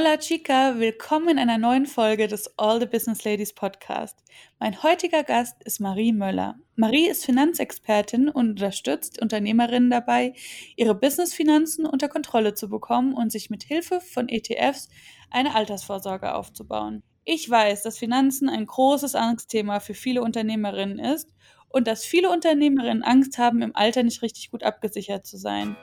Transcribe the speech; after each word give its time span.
Hola 0.00 0.16
Chica, 0.16 0.78
willkommen 0.78 1.28
in 1.28 1.38
einer 1.38 1.58
neuen 1.58 1.84
Folge 1.84 2.26
des 2.26 2.58
All 2.58 2.80
the 2.80 2.86
Business 2.86 3.22
Ladies 3.24 3.52
Podcast. 3.52 4.16
Mein 4.58 4.82
heutiger 4.82 5.24
Gast 5.24 5.62
ist 5.64 5.78
Marie 5.78 6.14
Möller. 6.14 6.54
Marie 6.74 7.06
ist 7.06 7.26
Finanzexpertin 7.26 8.30
und 8.30 8.48
unterstützt 8.48 9.20
Unternehmerinnen 9.20 9.90
dabei, 9.90 10.32
ihre 10.74 10.94
Businessfinanzen 10.94 11.84
unter 11.84 12.08
Kontrolle 12.08 12.54
zu 12.54 12.70
bekommen 12.70 13.12
und 13.12 13.30
sich 13.30 13.50
mit 13.50 13.62
Hilfe 13.62 14.00
von 14.00 14.30
ETFs 14.30 14.88
eine 15.28 15.54
Altersvorsorge 15.54 16.34
aufzubauen. 16.34 17.02
Ich 17.26 17.50
weiß, 17.50 17.82
dass 17.82 17.98
Finanzen 17.98 18.48
ein 18.48 18.64
großes 18.64 19.14
Angstthema 19.14 19.80
für 19.80 19.92
viele 19.92 20.22
Unternehmerinnen 20.22 20.98
ist 20.98 21.28
und 21.68 21.86
dass 21.86 22.06
viele 22.06 22.30
Unternehmerinnen 22.30 23.02
Angst 23.02 23.36
haben, 23.36 23.60
im 23.60 23.76
Alter 23.76 24.02
nicht 24.02 24.22
richtig 24.22 24.50
gut 24.50 24.62
abgesichert 24.62 25.26
zu 25.26 25.36
sein. 25.36 25.76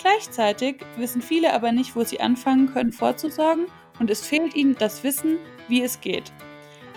Gleichzeitig 0.00 0.76
wissen 0.96 1.20
viele 1.20 1.52
aber 1.52 1.72
nicht, 1.72 1.94
wo 1.94 2.04
sie 2.04 2.20
anfangen 2.20 2.72
können 2.72 2.92
vorzusorgen 2.92 3.66
und 3.98 4.10
es 4.10 4.26
fehlt 4.26 4.54
ihnen 4.54 4.74
das 4.78 5.04
Wissen, 5.04 5.38
wie 5.68 5.82
es 5.82 6.00
geht. 6.00 6.32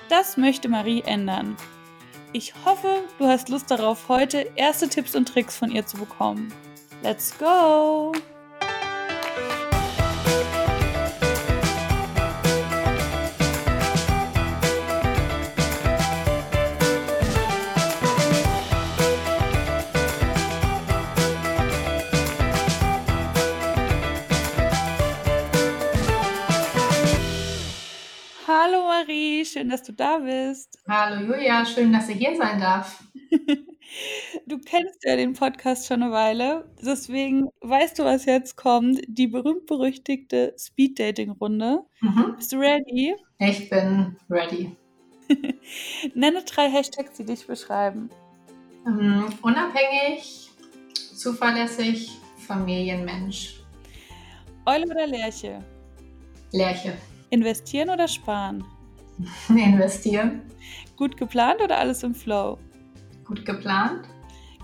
Das 0.10 0.38
möchte 0.38 0.70
Marie 0.70 1.02
ändern. 1.02 1.58
Ich 2.32 2.54
hoffe, 2.66 3.04
du 3.20 3.28
hast 3.28 3.50
Lust 3.50 3.70
darauf, 3.70 4.08
heute 4.08 4.50
erste 4.56 4.88
Tipps 4.88 5.16
und 5.16 5.28
Tricks 5.28 5.58
von 5.58 5.70
ihr 5.70 5.86
zu 5.86 5.98
bekommen. 5.98 6.54
Let's 7.04 7.38
go! 7.38 8.14
Dass 29.74 29.84
du 29.84 29.92
da 29.92 30.20
bist. 30.20 30.78
Hallo 30.88 31.26
Julia, 31.26 31.66
schön, 31.66 31.92
dass 31.92 32.08
ich 32.08 32.18
hier 32.18 32.36
sein 32.36 32.60
darf. 32.60 33.04
Du 34.48 34.58
kennst 34.58 35.04
ja 35.04 35.16
den 35.16 35.34
Podcast 35.34 35.86
schon 35.86 36.02
eine 36.02 36.12
Weile, 36.12 36.68
deswegen 36.82 37.50
weißt 37.62 38.00
du, 38.00 38.06
was 38.06 38.26
jetzt 38.26 38.56
kommt. 38.56 39.02
Die 39.08 39.28
berühmt-berüchtigte 39.28 40.56
Speed-Dating-Runde. 40.58 41.84
Mhm. 42.00 42.34
Bist 42.36 42.54
du 42.54 42.58
ready? 42.58 43.14
Ich 43.38 43.70
bin 43.70 44.16
ready. 44.32 44.76
Nenne 46.16 46.42
drei 46.44 46.72
Hashtags, 46.72 47.18
die 47.18 47.26
dich 47.26 47.46
beschreiben. 47.46 48.10
Ähm, 48.88 49.26
unabhängig, 49.44 50.50
zuverlässig, 51.16 52.18
Familienmensch. 52.48 53.62
Eule 54.66 54.86
oder 54.86 55.06
Lerche? 55.06 55.64
Lerche. 56.52 56.98
Investieren 57.30 57.92
oder 57.92 58.08
sparen? 58.08 58.64
Investieren. 59.50 60.42
Gut 60.96 61.18
geplant 61.18 61.62
oder 61.62 61.78
alles 61.78 62.04
im 62.04 62.16
Flow? 62.16 62.58
Gut 63.26 63.46
geplant. 63.46 64.08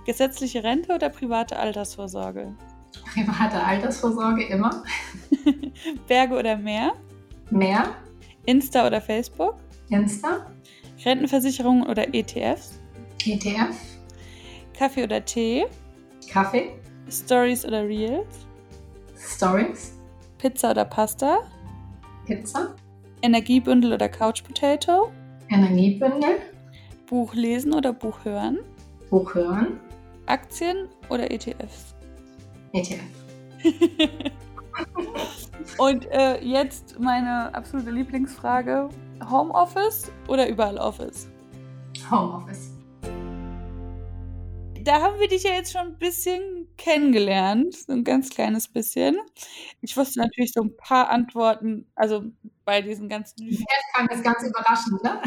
Gesetzliche 0.05 0.63
Rente 0.63 0.93
oder 0.93 1.09
private 1.09 1.57
Altersvorsorge? 1.57 2.55
Private 3.13 3.61
Altersvorsorge 3.63 4.43
immer. 4.47 4.83
Berge 6.07 6.35
oder 6.37 6.57
Meer? 6.57 6.93
Meer. 7.49 7.95
Insta 8.45 8.87
oder 8.87 9.01
Facebook? 9.01 9.55
Insta. 9.89 10.45
Rentenversicherung 11.03 11.83
oder 11.83 12.13
ETFs? 12.13 12.79
ETF. 13.25 13.75
Kaffee 14.77 15.03
oder 15.03 15.23
Tee? 15.23 15.65
Kaffee. 16.31 16.71
Stories 17.09 17.65
oder 17.65 17.87
Reels? 17.87 18.47
Stories. 19.17 19.93
Pizza 20.37 20.71
oder 20.71 20.85
Pasta? 20.85 21.39
Pizza. 22.25 22.75
Energiebündel 23.21 23.93
oder 23.93 24.09
Couch 24.09 24.43
Potato? 24.43 25.11
Energiebündel. 25.49 26.39
Buch 27.07 27.33
lesen 27.33 27.73
oder 27.73 27.93
Buch 27.93 28.23
hören? 28.23 28.59
Buch 29.09 29.33
hören. 29.33 29.79
Aktien 30.27 30.87
oder 31.09 31.31
ETFs? 31.31 31.95
ETF. 32.73 32.99
Und 35.77 36.05
äh, 36.11 36.39
jetzt 36.43 36.99
meine 36.99 37.53
absolute 37.53 37.91
Lieblingsfrage: 37.91 38.89
Homeoffice 39.29 40.11
oder 40.27 40.47
überall 40.47 40.77
Office? 40.77 41.27
Homeoffice. 42.09 42.68
Da 44.83 45.01
haben 45.01 45.19
wir 45.19 45.27
dich 45.27 45.43
ja 45.43 45.51
jetzt 45.51 45.71
schon 45.71 45.81
ein 45.81 45.97
bisschen 45.97 46.67
kennengelernt, 46.77 47.75
so 47.75 47.91
ein 47.91 48.03
ganz 48.03 48.29
kleines 48.29 48.67
bisschen. 48.67 49.17
Ich 49.81 49.95
wusste 49.97 50.19
natürlich 50.19 50.51
so 50.53 50.61
ein 50.61 50.75
paar 50.77 51.09
Antworten, 51.09 51.91
also 51.95 52.23
bei 52.65 52.81
diesen 52.81 53.09
ganzen. 53.09 53.47
Jetzt 53.47 53.67
kam 53.93 54.07
das 54.07 54.23
ganz 54.23 54.43
überraschend, 54.43 55.03
ne? 55.03 55.21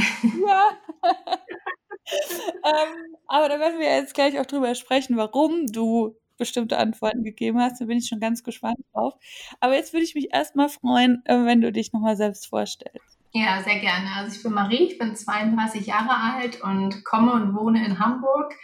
Ja. 0.47 0.71
ähm, 2.65 3.17
aber 3.27 3.49
da 3.49 3.59
werden 3.59 3.79
wir 3.79 3.95
jetzt 3.95 4.15
gleich 4.15 4.39
auch 4.39 4.47
drüber 4.47 4.75
sprechen, 4.75 5.17
warum 5.17 5.67
du 5.67 6.17
bestimmte 6.39 6.79
Antworten 6.79 7.23
gegeben 7.23 7.61
hast. 7.61 7.81
Da 7.81 7.85
bin 7.85 7.99
ich 7.99 8.09
schon 8.09 8.21
ganz 8.21 8.43
gespannt 8.43 8.79
drauf. 8.93 9.15
Aber 9.61 9.75
jetzt 9.75 9.93
würde 9.93 10.05
ich 10.05 10.15
mich 10.15 10.33
erstmal 10.33 10.69
freuen, 10.69 11.23
äh, 11.27 11.45
wenn 11.45 11.61
du 11.61 11.73
dich 11.73 11.93
nochmal 11.93 12.17
selbst 12.17 12.49
vorstellst. 12.49 13.19
Ja, 13.33 13.63
sehr 13.63 13.79
gerne. 13.79 14.11
Also 14.17 14.37
ich 14.37 14.43
bin 14.43 14.53
Marie, 14.53 14.89
ich 14.89 14.99
bin 14.99 15.17
32 15.17 15.87
Jahre 15.87 16.35
alt 16.35 16.61
und 16.61 17.05
komme 17.05 17.33
und 17.33 17.55
wohne 17.55 17.85
in 17.85 17.99
Hamburg 17.99 18.55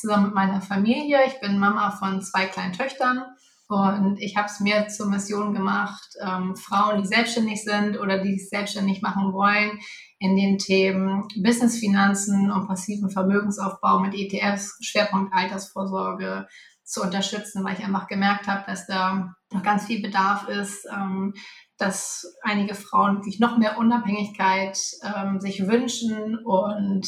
zusammen 0.00 0.26
mit 0.26 0.34
meiner 0.34 0.60
Familie. 0.60 1.18
Ich 1.26 1.40
bin 1.40 1.58
Mama 1.58 1.90
von 1.90 2.22
zwei 2.22 2.46
kleinen 2.46 2.72
Töchtern 2.72 3.24
und 3.68 4.18
ich 4.20 4.36
habe 4.36 4.46
es 4.46 4.58
mir 4.58 4.88
zur 4.88 5.08
Mission 5.08 5.54
gemacht, 5.54 6.08
ähm, 6.20 6.56
Frauen, 6.56 7.00
die 7.00 7.06
selbstständig 7.06 7.62
sind 7.62 7.98
oder 8.00 8.18
die 8.18 8.36
sich 8.36 8.48
selbstständig 8.48 9.00
machen 9.00 9.32
wollen, 9.32 9.78
in 10.18 10.36
den 10.36 10.58
Themen 10.58 11.28
Businessfinanzen 11.36 12.50
und 12.50 12.66
passiven 12.66 13.10
Vermögensaufbau 13.10 14.00
mit 14.00 14.14
ETFs, 14.14 14.76
Schwerpunkt 14.82 15.32
Altersvorsorge 15.32 16.48
zu 16.82 17.02
unterstützen, 17.02 17.64
weil 17.64 17.78
ich 17.78 17.84
einfach 17.84 18.08
gemerkt 18.08 18.48
habe, 18.48 18.64
dass 18.66 18.88
da 18.88 19.34
noch 19.52 19.62
ganz 19.62 19.86
viel 19.86 20.02
Bedarf 20.02 20.48
ist, 20.48 20.86
ähm, 20.92 21.34
dass 21.78 22.26
einige 22.42 22.74
Frauen 22.74 23.18
wirklich 23.18 23.38
noch 23.38 23.56
mehr 23.56 23.78
Unabhängigkeit 23.78 24.78
ähm, 25.04 25.40
sich 25.40 25.66
wünschen 25.68 26.38
und 26.44 27.06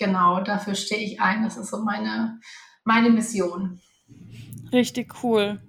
genau 0.00 0.40
dafür 0.42 0.74
stehe 0.74 1.04
ich 1.04 1.20
ein. 1.20 1.44
Das 1.44 1.56
ist 1.56 1.70
so 1.70 1.84
meine, 1.84 2.40
meine 2.84 3.10
Mission. 3.10 3.80
Richtig 4.72 5.22
cool. 5.22 5.60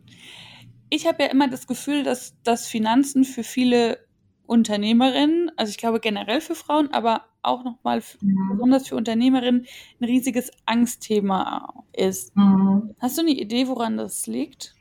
Ich 0.89 1.07
habe 1.07 1.23
ja 1.23 1.29
immer 1.29 1.47
das 1.47 1.67
Gefühl, 1.67 2.03
dass, 2.03 2.35
dass 2.43 2.67
Finanzen 2.67 3.23
für 3.23 3.43
viele 3.43 3.99
Unternehmerinnen, 4.45 5.51
also 5.55 5.69
ich 5.69 5.77
glaube 5.77 5.99
generell 5.99 6.41
für 6.41 6.55
Frauen, 6.55 6.91
aber 6.93 7.25
auch 7.43 7.63
nochmal 7.63 8.03
Mhm. 8.21 8.49
besonders 8.51 8.87
für 8.87 8.95
Unternehmerinnen 8.95 9.65
ein 9.99 10.03
riesiges 10.03 10.51
Angstthema 10.65 11.85
ist. 11.93 12.35
Mhm. 12.35 12.95
Hast 12.99 13.17
du 13.17 13.21
eine 13.21 13.31
Idee, 13.31 13.67
woran 13.67 13.97
das 13.97 14.27
liegt? 14.27 14.75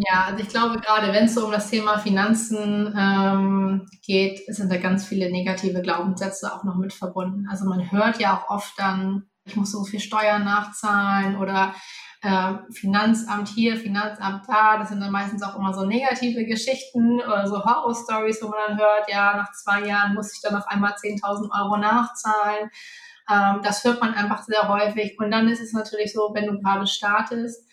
Ja, 0.00 0.24
also 0.26 0.42
ich 0.42 0.48
glaube, 0.48 0.80
gerade 0.80 1.12
wenn 1.12 1.26
es 1.26 1.34
so 1.34 1.46
um 1.46 1.52
das 1.52 1.70
Thema 1.70 1.98
Finanzen 1.98 2.92
ähm, 2.98 3.86
geht, 4.04 4.40
sind 4.52 4.72
da 4.72 4.76
ganz 4.78 5.06
viele 5.06 5.30
negative 5.30 5.82
Glaubenssätze 5.82 6.52
auch 6.52 6.64
noch 6.64 6.74
mit 6.76 6.92
verbunden. 6.92 7.46
Also 7.48 7.64
man 7.64 7.92
hört 7.92 8.18
ja 8.18 8.36
auch 8.36 8.50
oft 8.50 8.72
dann, 8.76 9.26
ich 9.44 9.54
muss 9.54 9.70
so 9.70 9.84
viel 9.84 10.00
Steuern 10.00 10.44
nachzahlen 10.44 11.36
oder 11.36 11.74
äh, 12.22 12.54
Finanzamt 12.72 13.48
hier, 13.48 13.76
Finanzamt 13.76 14.48
da. 14.48 14.78
Das 14.78 14.88
sind 14.88 15.00
dann 15.00 15.12
meistens 15.12 15.44
auch 15.44 15.56
immer 15.56 15.72
so 15.72 15.84
negative 15.84 16.44
Geschichten 16.44 17.20
oder 17.20 17.46
so 17.46 17.64
Horror-Stories, 17.64 18.42
wo 18.42 18.48
man 18.48 18.58
dann 18.68 18.78
hört, 18.78 19.08
ja, 19.08 19.36
nach 19.36 19.52
zwei 19.52 19.86
Jahren 19.86 20.14
muss 20.14 20.34
ich 20.34 20.40
dann 20.42 20.56
auf 20.56 20.66
einmal 20.66 20.94
10.000 20.94 21.50
Euro 21.56 21.76
nachzahlen. 21.76 22.68
Ähm, 23.30 23.60
das 23.62 23.84
hört 23.84 24.00
man 24.00 24.14
einfach 24.14 24.42
sehr 24.42 24.66
häufig. 24.68 25.16
Und 25.20 25.30
dann 25.30 25.48
ist 25.48 25.60
es 25.60 25.72
natürlich 25.72 26.12
so, 26.12 26.30
wenn 26.34 26.46
du 26.46 26.58
gerade 26.58 26.86
startest, 26.88 27.64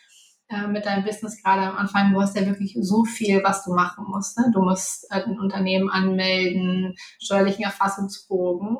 äh, 0.52 0.68
mit 0.68 0.86
deinem 0.86 1.04
Business 1.04 1.42
gerade 1.42 1.62
am 1.62 1.78
Anfang, 1.78 2.14
du 2.14 2.22
hast 2.22 2.36
ja 2.36 2.46
wirklich 2.46 2.78
so 2.82 3.06
viel, 3.06 3.44
was 3.44 3.64
du 3.64 3.74
machen 3.74 4.06
musst. 4.08 4.38
Ne? 4.38 4.52
Du 4.54 4.62
musst 4.62 5.06
äh, 5.10 5.24
ein 5.24 5.40
Unternehmen 5.40 5.90
anmelden, 5.90 6.96
steuerlichen 7.22 7.64
Erfassungsbogen, 7.64 8.78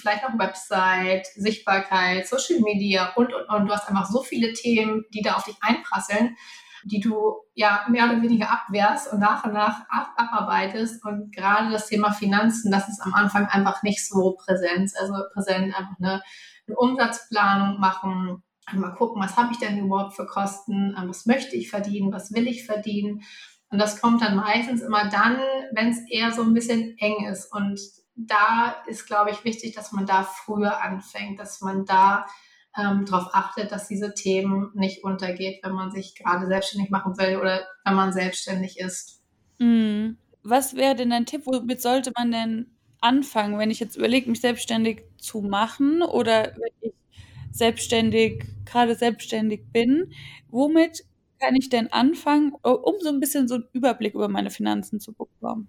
vielleicht 0.00 0.22
noch 0.22 0.38
Website, 0.38 1.26
Sichtbarkeit, 1.34 2.26
Social 2.26 2.60
Media 2.60 3.12
und, 3.16 3.34
und, 3.34 3.48
und. 3.48 3.66
Du 3.66 3.72
hast 3.72 3.88
einfach 3.88 4.06
so 4.06 4.22
viele 4.22 4.52
Themen, 4.52 5.04
die 5.12 5.22
da 5.22 5.34
auf 5.34 5.44
dich 5.44 5.56
einprasseln, 5.60 6.36
die 6.84 7.00
du 7.00 7.34
ja 7.54 7.84
mehr 7.88 8.04
oder 8.04 8.22
weniger 8.22 8.50
abwehrst 8.50 9.12
und 9.12 9.20
nach 9.20 9.44
und 9.44 9.52
nach 9.52 9.82
ab, 9.88 10.12
abarbeitest. 10.16 11.04
Und 11.04 11.34
gerade 11.34 11.70
das 11.70 11.86
Thema 11.88 12.12
Finanzen, 12.12 12.70
das 12.70 12.88
ist 12.88 13.00
am 13.00 13.14
Anfang 13.14 13.46
einfach 13.46 13.82
nicht 13.82 14.06
so 14.06 14.36
präsent. 14.44 14.92
Also 15.00 15.14
präsent 15.32 15.74
einfach 15.76 15.94
eine, 15.98 16.22
eine 16.66 16.76
Umsatzplanung 16.76 17.78
machen, 17.80 18.42
mal 18.72 18.90
gucken, 18.90 19.22
was 19.22 19.36
habe 19.36 19.52
ich 19.52 19.58
denn 19.58 19.78
überhaupt 19.78 20.14
für 20.14 20.26
Kosten, 20.26 20.94
ähm, 20.96 21.08
was 21.08 21.26
möchte 21.26 21.56
ich 21.56 21.70
verdienen, 21.70 22.12
was 22.12 22.32
will 22.32 22.46
ich 22.46 22.64
verdienen. 22.64 23.22
Und 23.70 23.78
das 23.78 24.00
kommt 24.00 24.22
dann 24.22 24.36
meistens 24.36 24.82
immer 24.82 25.08
dann, 25.08 25.38
wenn 25.72 25.88
es 25.88 25.98
eher 26.10 26.30
so 26.32 26.42
ein 26.42 26.54
bisschen 26.54 26.96
eng 26.98 27.26
ist. 27.26 27.52
Und 27.52 27.80
da 28.14 28.76
ist, 28.86 29.06
glaube 29.06 29.30
ich, 29.30 29.44
wichtig, 29.44 29.74
dass 29.74 29.92
man 29.92 30.06
da 30.06 30.22
früher 30.24 30.82
anfängt, 30.82 31.40
dass 31.40 31.60
man 31.62 31.86
da 31.86 32.26
ähm, 32.78 33.04
darauf 33.06 33.34
achtet, 33.34 33.72
dass 33.72 33.88
diese 33.88 34.14
Themen 34.14 34.70
nicht 34.74 35.04
untergeht, 35.04 35.60
wenn 35.62 35.72
man 35.72 35.90
sich 35.90 36.14
gerade 36.14 36.46
selbstständig 36.46 36.90
machen 36.90 37.18
will 37.18 37.36
oder 37.36 37.66
wenn 37.84 37.94
man 37.94 38.12
selbstständig 38.12 38.78
ist. 38.78 39.20
Mm. 39.58 40.16
was 40.42 40.74
wäre 40.74 40.94
denn 40.94 41.10
dein 41.10 41.26
Tipp? 41.26 41.42
Womit 41.44 41.80
sollte 41.80 42.12
man 42.16 42.32
denn 42.32 42.66
anfangen, 43.00 43.58
wenn 43.58 43.70
ich 43.70 43.80
jetzt 43.80 43.96
überlege, 43.96 44.30
mich 44.30 44.40
selbstständig 44.40 45.02
zu 45.18 45.40
machen 45.40 46.02
oder 46.02 46.54
wenn 46.56 46.72
ich 46.80 46.94
selbstständig, 47.52 48.44
gerade 48.64 48.94
selbstständig 48.94 49.62
bin? 49.72 50.12
Womit 50.48 51.04
kann 51.38 51.56
ich 51.56 51.68
denn 51.68 51.92
anfangen, 51.92 52.52
um 52.62 52.94
so 53.00 53.08
ein 53.08 53.20
bisschen 53.20 53.48
so 53.48 53.56
einen 53.56 53.68
Überblick 53.72 54.14
über 54.14 54.28
meine 54.28 54.50
Finanzen 54.50 55.00
zu 55.00 55.12
bekommen? 55.12 55.68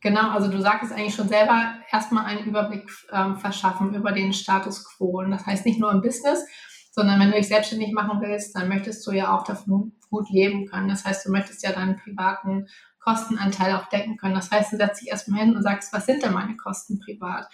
Genau, 0.00 0.30
also 0.30 0.50
du 0.50 0.60
sagst 0.60 0.92
eigentlich 0.92 1.14
schon 1.14 1.28
selber, 1.28 1.74
erstmal 1.90 2.24
einen 2.24 2.44
Überblick 2.44 2.90
ähm, 3.12 3.36
verschaffen 3.36 3.94
über 3.94 4.10
den 4.10 4.32
Status 4.32 4.84
quo. 4.84 5.20
Und 5.20 5.30
das 5.30 5.46
heißt 5.46 5.64
nicht 5.64 5.78
nur 5.78 5.92
im 5.92 6.02
Business, 6.02 6.44
sondern 6.90 7.20
wenn 7.20 7.30
du 7.30 7.36
dich 7.36 7.46
selbstständig 7.46 7.92
machen 7.92 8.20
willst, 8.20 8.56
dann 8.56 8.68
möchtest 8.68 9.06
du 9.06 9.12
ja 9.12 9.36
auch 9.36 9.44
davon 9.44 9.92
gut 10.10 10.28
leben 10.30 10.66
können. 10.66 10.88
Das 10.88 11.04
heißt, 11.04 11.24
du 11.24 11.30
möchtest 11.30 11.62
ja 11.62 11.72
deinen 11.72 11.96
privaten 11.96 12.66
Kostenanteil 12.98 13.74
auch 13.74 13.88
decken 13.88 14.16
können. 14.16 14.34
Das 14.34 14.50
heißt, 14.50 14.72
du 14.72 14.76
setzt 14.76 15.00
dich 15.00 15.08
erstmal 15.08 15.40
hin 15.40 15.56
und 15.56 15.62
sagst, 15.62 15.92
was 15.92 16.06
sind 16.06 16.22
denn 16.22 16.32
meine 16.32 16.56
Kosten 16.56 16.98
privat? 16.98 17.48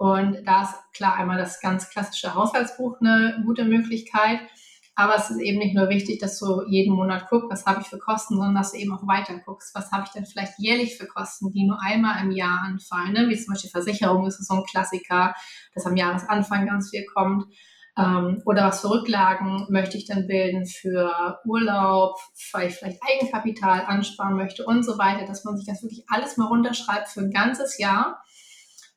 Und 0.00 0.38
da 0.46 0.62
ist 0.62 0.74
klar 0.94 1.16
einmal 1.16 1.36
das 1.36 1.60
ganz 1.60 1.90
klassische 1.90 2.34
Haushaltsbuch 2.34 3.02
eine 3.02 3.42
gute 3.44 3.66
Möglichkeit. 3.66 4.40
Aber 4.94 5.14
es 5.14 5.28
ist 5.28 5.40
eben 5.40 5.58
nicht 5.58 5.74
nur 5.74 5.90
wichtig, 5.90 6.18
dass 6.20 6.38
du 6.38 6.62
jeden 6.66 6.94
Monat 6.94 7.28
guckst, 7.28 7.50
was 7.50 7.66
habe 7.66 7.82
ich 7.82 7.88
für 7.88 7.98
Kosten, 7.98 8.36
sondern 8.36 8.54
dass 8.54 8.72
du 8.72 8.78
eben 8.78 8.94
auch 8.94 9.06
weiter 9.06 9.38
guckst, 9.44 9.74
was 9.74 9.92
habe 9.92 10.04
ich 10.06 10.10
denn 10.12 10.24
vielleicht 10.24 10.54
jährlich 10.56 10.96
für 10.96 11.06
Kosten, 11.06 11.52
die 11.52 11.66
nur 11.66 11.82
einmal 11.82 12.24
im 12.24 12.30
Jahr 12.30 12.62
anfallen. 12.62 13.12
Ne? 13.12 13.28
Wie 13.28 13.36
zum 13.36 13.52
Beispiel 13.52 13.68
Versicherung 13.68 14.26
ist 14.26 14.42
so 14.42 14.54
ein 14.54 14.64
Klassiker, 14.64 15.34
dass 15.74 15.84
am 15.84 15.96
Jahresanfang 15.96 16.66
ganz 16.66 16.88
viel 16.88 17.04
kommt. 17.04 17.44
Ähm, 17.98 18.40
oder 18.46 18.68
was 18.68 18.80
für 18.80 18.88
Rücklagen 18.88 19.66
möchte 19.68 19.98
ich 19.98 20.06
dann 20.06 20.26
bilden 20.26 20.64
für 20.64 21.38
Urlaub, 21.44 22.16
weil 22.54 22.68
ich 22.68 22.76
vielleicht 22.76 23.02
Eigenkapital 23.02 23.84
ansparen 23.84 24.36
möchte 24.38 24.64
und 24.64 24.82
so 24.82 24.96
weiter, 24.96 25.26
dass 25.26 25.44
man 25.44 25.58
sich 25.58 25.66
das 25.66 25.82
wirklich 25.82 26.04
alles 26.08 26.38
mal 26.38 26.46
runterschreibt 26.46 27.08
für 27.08 27.20
ein 27.20 27.30
ganzes 27.30 27.76
Jahr 27.76 28.22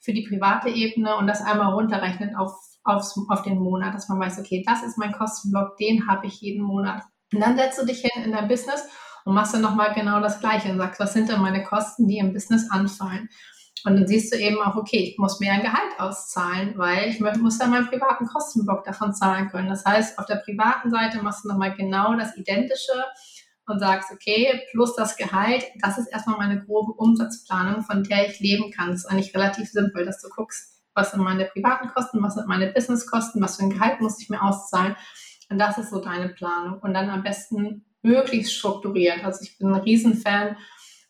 für 0.03 0.13
die 0.13 0.27
private 0.27 0.69
Ebene 0.69 1.15
und 1.15 1.27
das 1.27 1.41
einmal 1.41 1.73
runterrechnet 1.73 2.35
auf 2.37 2.53
aufs, 2.83 3.17
auf 3.29 3.43
den 3.43 3.59
Monat, 3.59 3.93
dass 3.93 4.09
man 4.09 4.19
weiß, 4.19 4.39
okay, 4.39 4.63
das 4.65 4.83
ist 4.83 4.97
mein 4.97 5.13
Kostenblock, 5.13 5.77
den 5.77 6.07
habe 6.07 6.27
ich 6.27 6.41
jeden 6.41 6.63
Monat. 6.63 7.03
Und 7.33 7.39
dann 7.39 7.57
setzt 7.57 7.81
du 7.81 7.85
dich 7.85 8.01
hin 8.01 8.23
in 8.23 8.31
dein 8.31 8.47
Business 8.47 8.83
und 9.25 9.33
machst 9.33 9.53
dann 9.53 9.61
nochmal 9.61 9.93
genau 9.93 10.19
das 10.19 10.39
Gleiche 10.39 10.69
und 10.71 10.77
sagst, 10.77 10.99
was 10.99 11.13
sind 11.13 11.29
denn 11.29 11.41
meine 11.41 11.63
Kosten, 11.63 12.07
die 12.07 12.17
im 12.17 12.33
Business 12.33 12.69
anfallen? 12.69 13.29
Und 13.85 13.95
dann 13.95 14.07
siehst 14.07 14.33
du 14.33 14.37
eben 14.37 14.61
auch, 14.61 14.75
okay, 14.75 15.09
ich 15.11 15.17
muss 15.17 15.39
mir 15.39 15.51
ein 15.51 15.61
Gehalt 15.61 15.99
auszahlen, 15.99 16.73
weil 16.77 17.09
ich 17.09 17.19
muss 17.19 17.57
dann 17.57 17.71
meinen 17.71 17.87
privaten 17.87 18.27
Kostenblock 18.27 18.85
davon 18.85 19.13
zahlen 19.13 19.49
können. 19.49 19.67
Das 19.67 19.83
heißt, 19.83 20.19
auf 20.19 20.25
der 20.25 20.37
privaten 20.37 20.89
Seite 20.89 21.21
machst 21.21 21.43
du 21.43 21.49
nochmal 21.49 21.75
genau 21.75 22.13
das 22.13 22.37
Identische 22.37 22.93
und 23.67 23.79
sagst, 23.79 24.11
okay, 24.11 24.61
plus 24.71 24.95
das 24.95 25.15
Gehalt, 25.15 25.63
das 25.81 25.97
ist 25.97 26.07
erstmal 26.07 26.37
meine 26.37 26.63
grobe 26.63 26.93
Umsatzplanung, 26.93 27.83
von 27.83 28.03
der 28.03 28.29
ich 28.29 28.39
leben 28.39 28.71
kann. 28.71 28.89
Das 28.89 29.01
ist 29.01 29.05
eigentlich 29.05 29.33
relativ 29.35 29.69
simpel, 29.69 30.05
dass 30.05 30.21
du 30.21 30.29
guckst, 30.29 30.81
was 30.93 31.11
sind 31.11 31.23
meine 31.23 31.45
privaten 31.45 31.89
Kosten, 31.89 32.21
was 32.21 32.35
sind 32.35 32.47
meine 32.47 32.71
Businesskosten, 32.71 33.41
was 33.41 33.57
für 33.57 33.63
ein 33.63 33.69
Gehalt 33.69 34.01
muss 34.01 34.21
ich 34.21 34.29
mir 34.29 34.43
auszahlen. 34.43 34.95
Und 35.49 35.59
das 35.59 35.77
ist 35.77 35.89
so 35.89 35.99
deine 35.99 36.29
Planung. 36.29 36.79
Und 36.79 36.93
dann 36.93 37.09
am 37.09 37.23
besten 37.23 37.85
möglichst 38.01 38.53
strukturiert. 38.53 39.23
Also 39.23 39.41
ich 39.43 39.57
bin 39.57 39.69
ein 39.69 39.81
Riesenfan 39.81 40.57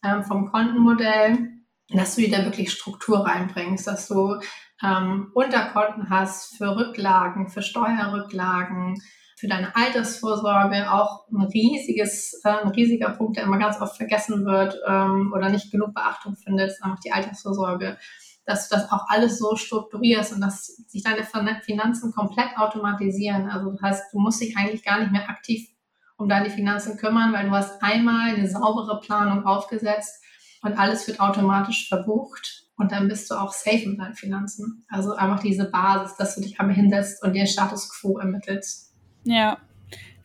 ähm, 0.03 0.23
vom 0.23 0.51
Kontenmodell, 0.51 1.49
dass 1.89 2.15
du 2.15 2.21
wieder 2.21 2.45
wirklich 2.45 2.71
Struktur 2.71 3.25
reinbringst, 3.25 3.87
dass 3.87 4.07
du 4.07 4.39
ähm, 4.83 5.31
Unterkonten 5.33 6.09
hast 6.09 6.57
für 6.57 6.75
Rücklagen, 6.75 7.49
für 7.49 7.61
Steuerrücklagen, 7.61 9.01
für 9.43 9.49
deine 9.49 9.75
Altersvorsorge 9.75 10.89
auch 10.89 11.27
ein 11.29 11.41
riesiges, 11.41 12.39
äh, 12.45 12.49
ein 12.49 12.69
riesiger 12.69 13.09
Punkt, 13.09 13.35
der 13.35 13.43
immer 13.43 13.57
ganz 13.57 13.81
oft 13.81 13.97
vergessen 13.97 14.45
wird 14.45 14.79
ähm, 14.87 15.33
oder 15.35 15.49
nicht 15.49 15.69
genug 15.69 15.93
Beachtung 15.93 16.37
findet, 16.37 16.71
ist 16.71 16.81
einfach 16.81 16.99
die 17.01 17.11
Altersvorsorge 17.11 17.97
dass 18.45 18.67
du 18.67 18.75
das 18.75 18.91
auch 18.91 19.05
alles 19.07 19.39
so 19.39 19.55
strukturierst 19.55 20.33
und 20.33 20.41
dass 20.41 20.65
sich 20.65 21.01
deine 21.01 21.23
Finanzen 21.63 22.11
komplett 22.11 22.57
automatisieren. 22.57 23.49
Also 23.49 23.71
das 23.71 23.81
heißt, 23.81 24.13
du 24.13 24.19
musst 24.19 24.41
dich 24.41 24.57
eigentlich 24.57 24.83
gar 24.83 24.99
nicht 24.99 25.13
mehr 25.13 25.29
aktiv 25.29 25.69
um 26.17 26.27
deine 26.27 26.49
Finanzen 26.49 26.97
kümmern, 26.97 27.31
weil 27.31 27.47
du 27.47 27.51
hast 27.51 27.81
einmal 27.81 28.35
eine 28.35 28.49
saubere 28.49 28.99
Planung 28.99 29.45
aufgesetzt 29.45 30.21
und 30.61 30.77
alles 30.77 31.07
wird 31.07 31.21
automatisch 31.21 31.87
verbucht 31.87 32.65
und 32.75 32.91
dann 32.91 33.07
bist 33.07 33.31
du 33.31 33.35
auch 33.35 33.53
safe 33.53 33.87
mit 33.87 33.99
deinen 33.99 34.15
Finanzen. 34.15 34.85
Also 34.89 35.13
einfach 35.13 35.41
diese 35.41 35.63
Basis, 35.69 36.17
dass 36.17 36.35
du 36.35 36.41
dich 36.41 36.59
einmal 36.59 36.75
hinsetzt 36.75 37.23
und 37.23 37.33
den 37.33 37.47
Status 37.47 37.89
quo 37.89 38.19
ermittelst. 38.19 38.92
Ja, 39.23 39.59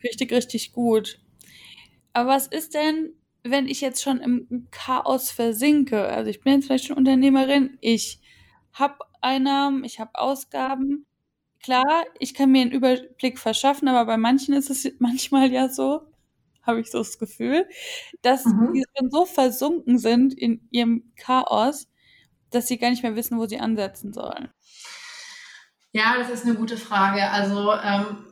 richtig, 0.03 0.31
richtig 0.31 0.73
gut. 0.73 1.19
Aber 2.13 2.29
was 2.29 2.47
ist 2.47 2.73
denn, 2.73 3.13
wenn 3.43 3.67
ich 3.67 3.81
jetzt 3.81 4.01
schon 4.01 4.19
im 4.19 4.67
Chaos 4.71 5.31
versinke, 5.31 6.05
also 6.07 6.29
ich 6.29 6.41
bin 6.41 6.53
jetzt 6.53 6.65
vielleicht 6.65 6.85
schon 6.85 6.97
Unternehmerin, 6.97 7.77
ich 7.81 8.19
habe 8.73 8.95
Einnahmen, 9.21 9.83
ich 9.83 9.99
habe 9.99 10.11
Ausgaben. 10.13 11.05
Klar, 11.61 12.05
ich 12.19 12.33
kann 12.33 12.51
mir 12.51 12.61
einen 12.61 12.71
Überblick 12.71 13.37
verschaffen, 13.37 13.87
aber 13.87 14.05
bei 14.05 14.17
manchen 14.17 14.53
ist 14.53 14.69
es 14.69 14.87
manchmal 14.99 15.51
ja 15.51 15.69
so, 15.69 16.01
habe 16.63 16.81
ich 16.81 16.91
so 16.91 16.99
das 16.99 17.19
Gefühl, 17.19 17.67
dass 18.21 18.45
mhm. 18.45 18.73
die 18.73 18.83
schon 18.97 19.11
so 19.11 19.25
versunken 19.25 19.97
sind 19.97 20.33
in 20.33 20.67
ihrem 20.71 21.11
Chaos, 21.15 21.89
dass 22.51 22.67
sie 22.67 22.77
gar 22.77 22.89
nicht 22.89 23.03
mehr 23.03 23.15
wissen, 23.15 23.37
wo 23.37 23.45
sie 23.45 23.59
ansetzen 23.59 24.13
sollen. 24.13 24.49
Ja, 25.91 26.15
das 26.17 26.29
ist 26.29 26.45
eine 26.45 26.55
gute 26.55 26.77
Frage. 26.77 27.29
Also 27.29 27.73
ähm, 27.73 28.28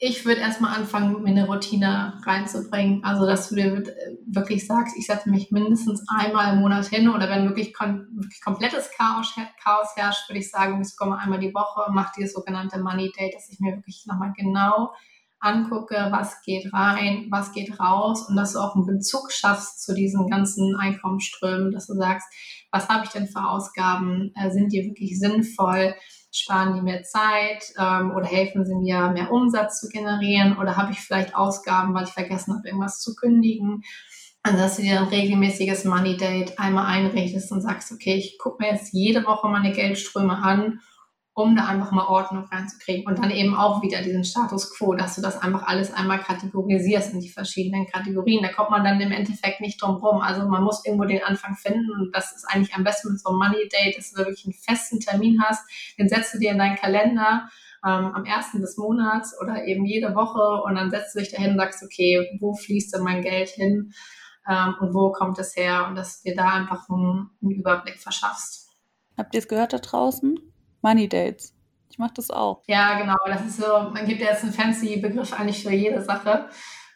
ich 0.00 0.24
würde 0.24 0.40
erstmal 0.40 0.76
anfangen, 0.76 1.22
mir 1.22 1.30
eine 1.30 1.46
Routine 1.46 2.20
reinzubringen. 2.24 3.02
Also, 3.02 3.26
dass 3.26 3.48
du 3.48 3.56
dir 3.56 3.82
wirklich 4.26 4.64
sagst, 4.64 4.96
ich 4.96 5.06
setze 5.06 5.28
mich 5.28 5.50
mindestens 5.50 6.04
einmal 6.08 6.54
im 6.54 6.60
Monat 6.60 6.86
hin 6.86 7.08
oder 7.08 7.28
wenn 7.28 7.48
wirklich, 7.48 7.74
wirklich 7.78 8.40
komplettes 8.44 8.90
Chaos, 8.96 9.34
Chaos 9.62 9.88
herrscht, 9.96 10.28
würde 10.28 10.38
ich 10.38 10.50
sagen, 10.50 10.80
ich 10.80 10.96
komme 10.96 11.18
einmal 11.18 11.40
die 11.40 11.52
Woche, 11.52 11.90
mache 11.90 12.12
dieses 12.16 12.34
sogenannte 12.34 12.78
Money 12.78 13.10
Date, 13.18 13.34
dass 13.34 13.48
ich 13.50 13.58
mir 13.58 13.74
wirklich 13.74 14.04
nochmal 14.06 14.32
genau 14.36 14.92
angucke, 15.40 16.08
was 16.10 16.42
geht 16.42 16.72
rein, 16.72 17.26
was 17.30 17.52
geht 17.52 17.78
raus 17.80 18.28
und 18.28 18.36
dass 18.36 18.52
du 18.52 18.60
auch 18.60 18.74
einen 18.74 18.86
Bezug 18.86 19.32
schaffst 19.32 19.82
zu 19.82 19.94
diesen 19.94 20.28
ganzen 20.28 20.76
Einkommensströmen, 20.76 21.72
dass 21.72 21.86
du 21.86 21.94
sagst, 21.94 22.26
was 22.70 22.88
habe 22.88 23.04
ich 23.04 23.10
denn 23.10 23.28
für 23.28 23.44
Ausgaben, 23.44 24.32
äh, 24.34 24.50
sind 24.50 24.72
die 24.72 24.84
wirklich 24.84 25.18
sinnvoll, 25.18 25.94
sparen 26.30 26.74
die 26.74 26.82
mir 26.82 27.02
Zeit 27.02 27.72
ähm, 27.78 28.12
oder 28.14 28.26
helfen 28.26 28.64
sie 28.64 28.74
mir, 28.74 29.10
mehr 29.10 29.32
Umsatz 29.32 29.80
zu 29.80 29.88
generieren 29.88 30.58
oder 30.58 30.76
habe 30.76 30.92
ich 30.92 31.00
vielleicht 31.00 31.34
Ausgaben, 31.34 31.94
weil 31.94 32.04
ich 32.04 32.10
vergessen 32.10 32.54
habe, 32.54 32.68
irgendwas 32.68 33.00
zu 33.00 33.14
kündigen. 33.14 33.82
Also, 34.42 34.58
dass 34.58 34.76
du 34.76 34.82
dir 34.82 35.00
ein 35.00 35.08
regelmäßiges 35.08 35.84
Money 35.84 36.16
Date 36.16 36.58
einmal 36.58 36.86
einrichtest 36.86 37.50
und 37.52 37.60
sagst, 37.60 37.92
okay, 37.92 38.14
ich 38.14 38.38
gucke 38.38 38.62
mir 38.62 38.72
jetzt 38.72 38.92
jede 38.92 39.24
Woche 39.24 39.48
meine 39.48 39.72
Geldströme 39.72 40.36
an 40.36 40.80
um 41.38 41.54
da 41.54 41.66
einfach 41.66 41.92
mal 41.92 42.06
Ordnung 42.06 42.44
reinzukriegen. 42.50 43.06
Und 43.06 43.20
dann 43.20 43.30
eben 43.30 43.54
auch 43.54 43.80
wieder 43.80 44.02
diesen 44.02 44.24
Status 44.24 44.76
quo, 44.76 44.94
dass 44.94 45.14
du 45.14 45.22
das 45.22 45.40
einfach 45.40 45.62
alles 45.68 45.92
einmal 45.92 46.18
kategorisierst 46.18 47.14
in 47.14 47.20
die 47.20 47.28
verschiedenen 47.28 47.86
Kategorien. 47.86 48.42
Da 48.42 48.52
kommt 48.52 48.70
man 48.70 48.82
dann 48.82 49.00
im 49.00 49.12
Endeffekt 49.12 49.60
nicht 49.60 49.80
drum 49.80 49.96
rum. 49.96 50.20
Also 50.20 50.48
man 50.48 50.64
muss 50.64 50.84
irgendwo 50.84 51.04
den 51.04 51.22
Anfang 51.22 51.54
finden 51.54 51.90
und 51.92 52.14
das 52.14 52.32
ist 52.32 52.44
eigentlich 52.48 52.74
am 52.74 52.82
besten 52.82 53.12
mit 53.12 53.20
so 53.20 53.30
einem 53.30 53.38
Money 53.38 53.68
Date, 53.68 53.96
dass 53.96 54.10
du 54.10 54.18
wirklich 54.18 54.44
einen 54.46 54.54
festen 54.54 54.98
Termin 54.98 55.40
hast. 55.42 55.64
Den 55.96 56.08
setzt 56.08 56.34
du 56.34 56.38
dir 56.38 56.50
in 56.50 56.58
deinen 56.58 56.76
Kalender 56.76 57.48
ähm, 57.86 58.12
am 58.14 58.24
ersten 58.24 58.60
des 58.60 58.76
Monats 58.76 59.40
oder 59.40 59.64
eben 59.64 59.84
jede 59.84 60.16
Woche 60.16 60.62
und 60.64 60.74
dann 60.74 60.90
setzt 60.90 61.14
du 61.14 61.20
dich 61.20 61.30
dahin 61.30 61.52
und 61.52 61.58
sagst, 61.58 61.84
okay, 61.84 62.36
wo 62.40 62.54
fließt 62.54 62.96
denn 62.96 63.04
mein 63.04 63.22
Geld 63.22 63.50
hin 63.50 63.92
ähm, 64.48 64.74
und 64.80 64.92
wo 64.92 65.12
kommt 65.12 65.38
es 65.38 65.54
her? 65.54 65.86
Und 65.88 65.94
dass 65.94 66.20
du 66.20 66.30
dir 66.30 66.36
da 66.36 66.48
einfach 66.48 66.88
einen, 66.88 67.30
einen 67.40 67.52
Überblick 67.52 68.00
verschaffst. 68.00 68.70
Habt 69.16 69.34
ihr 69.34 69.38
es 69.38 69.46
gehört 69.46 69.72
da 69.72 69.78
draußen? 69.78 70.40
Money 70.82 71.08
Dates. 71.08 71.54
Ich 71.90 71.98
mache 71.98 72.14
das 72.14 72.30
auch. 72.30 72.62
Ja, 72.66 72.98
genau. 72.98 73.16
Das 73.26 73.44
ist 73.44 73.56
so, 73.58 73.90
man 73.92 74.06
gibt 74.06 74.20
ja 74.20 74.28
jetzt 74.28 74.44
einen 74.44 74.52
fancy 74.52 74.96
Begriff 74.98 75.32
eigentlich 75.32 75.62
für 75.62 75.72
jede 75.72 76.02
Sache. 76.02 76.48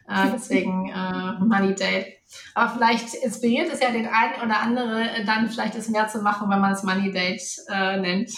Äh, 0.07 0.27
deswegen 0.33 0.89
äh, 0.89 1.33
Money 1.39 1.75
Date. 1.75 2.07
Aber 2.55 2.73
vielleicht 2.73 3.13
inspiriert 3.15 3.71
es 3.71 3.79
ja 3.79 3.91
den 3.91 4.07
einen 4.07 4.41
oder 4.43 4.59
andere, 4.59 5.23
dann 5.25 5.49
vielleicht 5.49 5.75
es 5.75 5.89
mehr 5.89 6.07
zu 6.07 6.19
machen, 6.19 6.49
wenn 6.49 6.59
man 6.59 6.71
es 6.71 6.83
Money 6.83 7.11
Date 7.11 7.43
äh, 7.69 7.97
nennt. 7.97 8.31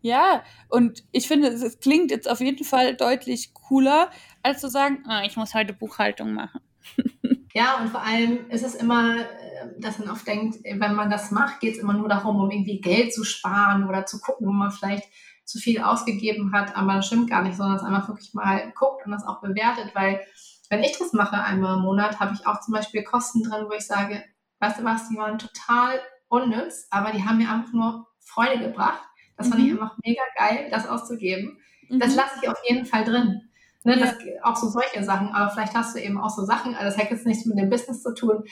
Ja, 0.00 0.42
und 0.68 1.02
ich 1.12 1.26
finde, 1.26 1.48
es 1.48 1.80
klingt 1.80 2.10
jetzt 2.10 2.28
auf 2.28 2.40
jeden 2.40 2.64
Fall 2.64 2.94
deutlich 2.94 3.54
cooler, 3.54 4.10
als 4.42 4.60
zu 4.60 4.68
sagen, 4.68 5.02
ah, 5.08 5.22
ich 5.24 5.36
muss 5.36 5.54
heute 5.54 5.72
Buchhaltung 5.72 6.34
machen. 6.34 6.60
ja, 7.54 7.78
und 7.80 7.88
vor 7.88 8.02
allem 8.02 8.50
ist 8.50 8.64
es 8.64 8.74
immer 8.74 9.16
dass 9.78 9.98
man 9.98 10.10
oft 10.10 10.26
denkt, 10.26 10.58
wenn 10.64 10.94
man 10.94 11.10
das 11.10 11.30
macht, 11.30 11.60
geht 11.60 11.74
es 11.74 11.80
immer 11.80 11.92
nur 11.92 12.08
darum, 12.08 12.40
um 12.40 12.50
irgendwie 12.50 12.80
Geld 12.80 13.12
zu 13.12 13.24
sparen 13.24 13.88
oder 13.88 14.06
zu 14.06 14.20
gucken, 14.20 14.46
wo 14.46 14.52
man 14.52 14.70
vielleicht 14.70 15.04
zu 15.44 15.58
viel 15.58 15.82
ausgegeben 15.82 16.52
hat, 16.52 16.76
aber 16.76 16.94
das 16.94 17.06
stimmt 17.06 17.28
gar 17.28 17.42
nicht, 17.42 17.56
sondern 17.56 17.76
es 17.76 17.82
einfach 17.82 18.08
wirklich 18.08 18.32
mal 18.34 18.72
guckt 18.74 19.04
und 19.04 19.12
das 19.12 19.26
auch 19.26 19.40
bewertet, 19.40 19.94
weil 19.94 20.20
wenn 20.70 20.82
ich 20.82 20.98
das 20.98 21.12
mache 21.12 21.36
einmal 21.36 21.76
im 21.76 21.82
Monat, 21.82 22.18
habe 22.20 22.34
ich 22.34 22.46
auch 22.46 22.60
zum 22.60 22.72
Beispiel 22.72 23.04
Kosten 23.04 23.42
drin, 23.42 23.66
wo 23.68 23.72
ich 23.72 23.86
sage, 23.86 24.24
weißt 24.60 24.80
du 24.80 24.84
was, 24.84 25.08
die 25.08 25.16
waren 25.16 25.38
total 25.38 26.00
unnütz, 26.28 26.86
aber 26.90 27.12
die 27.12 27.24
haben 27.24 27.38
mir 27.38 27.50
einfach 27.50 27.72
nur 27.72 28.06
Freude 28.20 28.58
gebracht. 28.58 29.02
Das 29.36 29.48
mhm. 29.48 29.50
fand 29.52 29.62
ich 29.62 29.72
mhm. 29.72 29.82
einfach 29.82 29.98
mega 30.02 30.22
geil, 30.36 30.68
das 30.70 30.88
auszugeben. 30.88 31.58
Mhm. 31.88 31.98
Das 31.98 32.14
lasse 32.14 32.38
ich 32.42 32.48
auf 32.48 32.58
jeden 32.66 32.86
Fall 32.86 33.04
drin. 33.04 33.42
Ne, 33.84 33.98
ja. 33.98 34.06
das, 34.06 34.16
auch 34.42 34.56
so 34.56 34.68
solche 34.68 35.04
Sachen, 35.04 35.28
aber 35.28 35.50
vielleicht 35.50 35.74
hast 35.74 35.94
du 35.94 36.00
eben 36.00 36.18
auch 36.18 36.30
so 36.30 36.44
Sachen, 36.46 36.74
also 36.74 36.86
das 36.86 36.96
hat 36.96 37.10
jetzt 37.10 37.26
nichts 37.26 37.44
mit 37.44 37.58
dem 37.58 37.68
Business 37.68 38.02
zu 38.02 38.14
tun, 38.14 38.44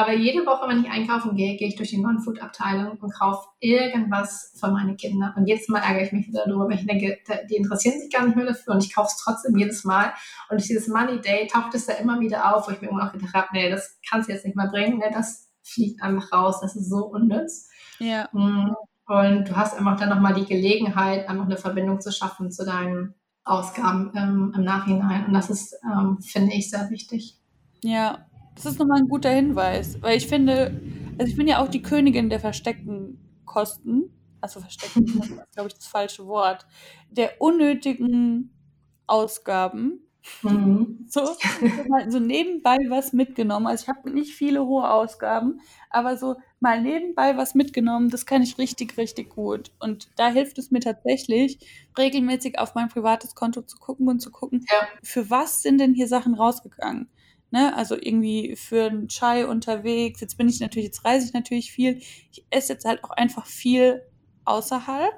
Aber 0.00 0.14
jede 0.14 0.46
Woche, 0.46 0.66
wenn 0.66 0.82
ich 0.82 0.90
einkaufen 0.90 1.36
gehe, 1.36 1.58
gehe 1.58 1.68
ich 1.68 1.76
durch 1.76 1.90
die 1.90 2.00
Non-Food-Abteilung 2.00 2.96
und 3.02 3.12
kaufe 3.12 3.46
irgendwas 3.58 4.56
für 4.58 4.70
meine 4.70 4.96
Kinder. 4.96 5.34
Und 5.36 5.46
jedes 5.46 5.68
Mal 5.68 5.80
ärgere 5.80 6.04
ich 6.04 6.12
mich 6.12 6.26
wieder 6.26 6.44
darüber, 6.46 6.68
weil 6.68 6.78
ich 6.78 6.86
denke, 6.86 7.18
die 7.50 7.56
interessieren 7.56 8.00
sich 8.00 8.10
gar 8.10 8.24
nicht 8.24 8.34
mehr 8.34 8.46
dafür 8.46 8.72
und 8.72 8.82
ich 8.82 8.94
kaufe 8.94 9.08
es 9.10 9.22
trotzdem 9.22 9.58
jedes 9.58 9.84
Mal. 9.84 10.14
Und 10.48 10.66
dieses 10.66 10.88
Money 10.88 11.20
Day 11.20 11.46
taucht 11.48 11.74
es 11.74 11.84
da 11.84 11.92
immer 11.92 12.18
wieder 12.18 12.56
auf, 12.56 12.66
wo 12.66 12.72
ich 12.72 12.80
mir 12.80 12.88
immer 12.88 13.04
noch 13.04 13.12
gedacht 13.12 13.34
habe, 13.34 13.48
nee, 13.52 13.68
das 13.68 14.00
kannst 14.08 14.30
du 14.30 14.32
jetzt 14.32 14.46
nicht 14.46 14.56
mehr 14.56 14.68
bringen, 14.68 15.00
nee, 15.00 15.12
das 15.12 15.50
fliegt 15.62 16.02
einfach 16.02 16.32
raus, 16.32 16.60
das 16.62 16.76
ist 16.76 16.88
so 16.88 17.04
unnütz. 17.04 17.68
Ja. 17.98 18.26
Mm, 18.32 18.72
und 19.04 19.50
du 19.50 19.54
hast 19.54 19.76
einfach 19.76 19.98
dann 20.00 20.08
nochmal 20.08 20.32
die 20.32 20.46
Gelegenheit, 20.46 21.28
einfach 21.28 21.44
eine 21.44 21.58
Verbindung 21.58 22.00
zu 22.00 22.10
schaffen 22.10 22.50
zu 22.50 22.64
deinen 22.64 23.16
Ausgaben 23.44 24.12
ähm, 24.16 24.54
im 24.56 24.64
Nachhinein. 24.64 25.26
Und 25.26 25.34
das 25.34 25.50
ist, 25.50 25.76
ähm, 25.84 26.22
finde 26.22 26.54
ich, 26.54 26.70
sehr 26.70 26.88
wichtig. 26.88 27.36
Ja, 27.82 28.29
das 28.62 28.72
ist 28.72 28.78
nochmal 28.78 28.98
ein 28.98 29.08
guter 29.08 29.30
Hinweis, 29.30 30.00
weil 30.02 30.18
ich 30.18 30.26
finde, 30.26 30.80
also 31.18 31.30
ich 31.30 31.36
bin 31.36 31.48
ja 31.48 31.62
auch 31.62 31.68
die 31.68 31.82
Königin 31.82 32.28
der 32.28 32.40
versteckten 32.40 33.18
Kosten, 33.46 34.14
also 34.40 34.60
versteckten 34.60 35.06
Kosten 35.06 35.38
ist, 35.38 35.52
glaube 35.52 35.68
ich, 35.68 35.74
das 35.74 35.86
falsche 35.86 36.26
Wort, 36.26 36.66
der 37.10 37.40
unnötigen 37.40 38.52
Ausgaben. 39.06 40.00
Mhm. 40.42 40.98
So, 41.10 41.26
so 42.08 42.20
nebenbei 42.20 42.76
was 42.88 43.12
mitgenommen. 43.12 43.66
Also 43.66 43.82
ich 43.82 43.88
habe 43.88 44.10
nicht 44.10 44.32
viele 44.32 44.64
hohe 44.64 44.88
Ausgaben, 44.88 45.60
aber 45.88 46.16
so 46.16 46.36
mal 46.60 46.80
nebenbei 46.80 47.36
was 47.36 47.56
mitgenommen, 47.56 48.10
das 48.10 48.26
kann 48.26 48.42
ich 48.42 48.58
richtig, 48.58 48.96
richtig 48.96 49.30
gut. 49.30 49.72
Und 49.80 50.08
da 50.16 50.28
hilft 50.28 50.58
es 50.58 50.70
mir 50.70 50.78
tatsächlich, 50.78 51.58
regelmäßig 51.98 52.60
auf 52.60 52.76
mein 52.76 52.90
privates 52.90 53.34
Konto 53.34 53.62
zu 53.62 53.78
gucken 53.78 54.06
und 54.06 54.20
zu 54.20 54.30
gucken, 54.30 54.64
ja. 54.70 54.86
für 55.02 55.30
was 55.30 55.62
sind 55.62 55.78
denn 55.78 55.94
hier 55.94 56.06
Sachen 56.06 56.34
rausgegangen. 56.34 57.08
Ne? 57.50 57.74
Also 57.76 57.96
irgendwie 57.96 58.56
für 58.56 58.84
einen 58.84 59.08
Chai 59.08 59.46
unterwegs. 59.46 60.20
Jetzt 60.20 60.38
bin 60.38 60.48
ich 60.48 60.60
natürlich, 60.60 60.86
jetzt 60.86 61.04
reise 61.04 61.26
ich 61.26 61.32
natürlich 61.32 61.72
viel. 61.72 61.96
Ich 62.32 62.44
esse 62.50 62.74
jetzt 62.74 62.84
halt 62.84 63.02
auch 63.04 63.10
einfach 63.10 63.46
viel 63.46 64.02
außerhalb. 64.44 65.12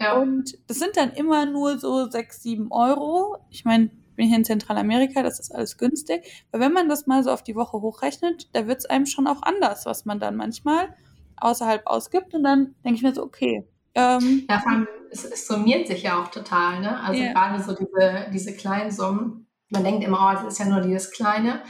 Ja. 0.00 0.20
Und 0.20 0.58
das 0.66 0.78
sind 0.78 0.96
dann 0.96 1.12
immer 1.12 1.46
nur 1.46 1.78
so 1.78 2.10
sechs, 2.10 2.42
sieben 2.42 2.72
Euro. 2.72 3.36
Ich 3.50 3.64
meine, 3.64 3.90
bin 4.16 4.28
hier 4.28 4.36
in 4.36 4.44
Zentralamerika, 4.44 5.22
das 5.22 5.40
ist 5.40 5.54
alles 5.54 5.76
günstig. 5.76 6.44
Weil 6.50 6.60
wenn 6.60 6.72
man 6.72 6.88
das 6.88 7.06
mal 7.06 7.22
so 7.22 7.30
auf 7.30 7.42
die 7.42 7.54
Woche 7.54 7.80
hochrechnet, 7.80 8.48
da 8.54 8.66
wird 8.66 8.78
es 8.78 8.86
einem 8.86 9.06
schon 9.06 9.26
auch 9.26 9.42
anders, 9.42 9.86
was 9.86 10.04
man 10.04 10.20
dann 10.20 10.36
manchmal 10.36 10.94
außerhalb 11.36 11.86
ausgibt. 11.86 12.34
Und 12.34 12.44
dann 12.44 12.74
denke 12.84 12.96
ich 12.96 13.02
mir 13.02 13.14
so, 13.14 13.22
okay. 13.22 13.66
Ähm, 13.94 14.46
ja, 14.48 14.58
vor 14.58 14.72
allem, 14.72 14.88
es, 15.10 15.24
es 15.24 15.46
summiert 15.46 15.86
sich 15.86 16.02
ja 16.02 16.20
auch 16.20 16.28
total, 16.28 16.80
ne? 16.80 17.00
Also 17.00 17.20
yeah. 17.20 17.32
gerade 17.32 17.62
so 17.62 17.74
diese, 17.74 18.26
diese 18.32 18.56
kleinen 18.56 18.90
Summen. 18.90 19.46
Man 19.74 19.84
denkt 19.84 20.04
immer, 20.04 20.40
oh, 20.42 20.46
ist 20.46 20.58
ja 20.58 20.66
nur 20.66 20.80
dieses 20.80 21.10
Kleine. 21.10 21.60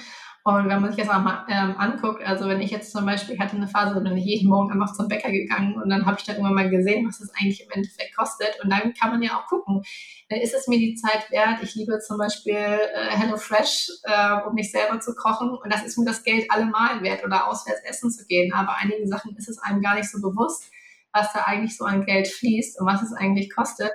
Und 0.46 0.68
wenn 0.68 0.82
man 0.82 0.92
sich 0.92 1.02
das 1.02 1.08
auch 1.08 1.22
mal 1.22 1.46
ähm, 1.48 1.74
anguckt, 1.78 2.22
also 2.22 2.46
wenn 2.46 2.60
ich 2.60 2.70
jetzt 2.70 2.92
zum 2.92 3.06
Beispiel, 3.06 3.34
ich 3.34 3.40
hatte 3.40 3.56
eine 3.56 3.66
Phase, 3.66 3.94
da 3.94 4.00
bin 4.00 4.14
ich 4.14 4.26
jeden 4.26 4.50
Morgen 4.50 4.70
einfach 4.70 4.94
zum 4.94 5.08
Bäcker 5.08 5.30
gegangen 5.30 5.80
und 5.80 5.88
dann 5.88 6.04
habe 6.04 6.18
ich 6.18 6.26
dann 6.26 6.36
irgendwann 6.36 6.54
mal 6.54 6.68
gesehen, 6.68 7.06
was 7.08 7.18
das 7.18 7.30
eigentlich 7.30 7.64
im 7.64 7.70
Endeffekt 7.70 8.14
kostet. 8.14 8.62
Und 8.62 8.68
dann 8.68 8.92
kann 8.92 9.08
man 9.08 9.22
ja 9.22 9.38
auch 9.38 9.46
gucken, 9.46 9.82
äh, 10.28 10.42
ist 10.42 10.54
es 10.54 10.68
mir 10.68 10.78
die 10.78 10.96
Zeit 10.96 11.30
wert? 11.30 11.62
Ich 11.62 11.74
liebe 11.74 11.98
zum 12.00 12.18
Beispiel 12.18 12.56
äh, 12.56 13.16
HelloFresh, 13.16 13.88
äh, 14.02 14.46
um 14.46 14.54
mich 14.54 14.70
selber 14.70 15.00
zu 15.00 15.14
kochen. 15.14 15.48
Und 15.48 15.72
das 15.72 15.82
ist 15.82 15.96
mir 15.96 16.04
das 16.04 16.22
Geld 16.22 16.50
allemal 16.50 17.02
wert 17.02 17.24
oder 17.24 17.48
auswärts 17.48 17.80
essen 17.88 18.10
zu 18.10 18.26
gehen. 18.26 18.52
Aber 18.52 18.76
einigen 18.76 19.08
Sachen 19.08 19.34
ist 19.38 19.48
es 19.48 19.58
einem 19.58 19.80
gar 19.80 19.94
nicht 19.94 20.10
so 20.10 20.20
bewusst, 20.20 20.70
was 21.14 21.32
da 21.32 21.44
eigentlich 21.44 21.74
so 21.74 21.86
an 21.86 22.04
Geld 22.04 22.28
fließt 22.28 22.78
und 22.78 22.86
was 22.86 23.00
es 23.00 23.14
eigentlich 23.14 23.54
kostet. 23.54 23.92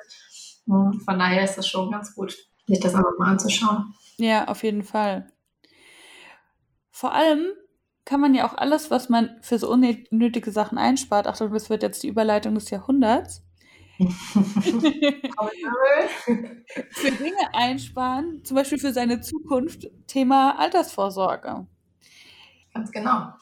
Und 0.65 1.03
von 1.03 1.19
daher 1.19 1.43
ist 1.43 1.59
das 1.59 1.67
schon 1.67 1.91
ganz 1.91 2.15
gut, 2.15 2.35
sich 2.65 2.79
das 2.79 2.95
einfach 2.95 3.19
mal 3.19 3.33
anzuschauen. 3.33 3.93
Ja, 4.19 4.47
auf 4.47 4.63
jeden 4.63 4.83
Fall. 4.83 5.31
Vor 6.91 7.13
allem 7.13 7.45
kann 8.03 8.19
man 8.19 8.35
ja 8.35 8.47
auch 8.47 8.53
alles, 8.57 8.91
was 8.91 9.07
man 9.07 9.37
für 9.41 9.57
so 9.57 9.71
unnötige 9.71 10.51
Sachen 10.51 10.77
einspart, 10.77 11.27
Achtung, 11.27 11.53
das 11.53 11.69
wird 11.69 11.83
jetzt 11.83 12.03
die 12.03 12.09
Überleitung 12.09 12.55
des 12.55 12.69
Jahrhunderts, 12.69 13.43
für 13.99 14.11
Dinge 17.11 17.53
einsparen, 17.53 18.43
zum 18.43 18.55
Beispiel 18.55 18.79
für 18.79 18.93
seine 18.93 19.21
Zukunft, 19.21 19.87
Thema 20.07 20.59
Altersvorsorge. 20.59 21.67
Ganz 22.73 22.91
genau. 22.91 23.33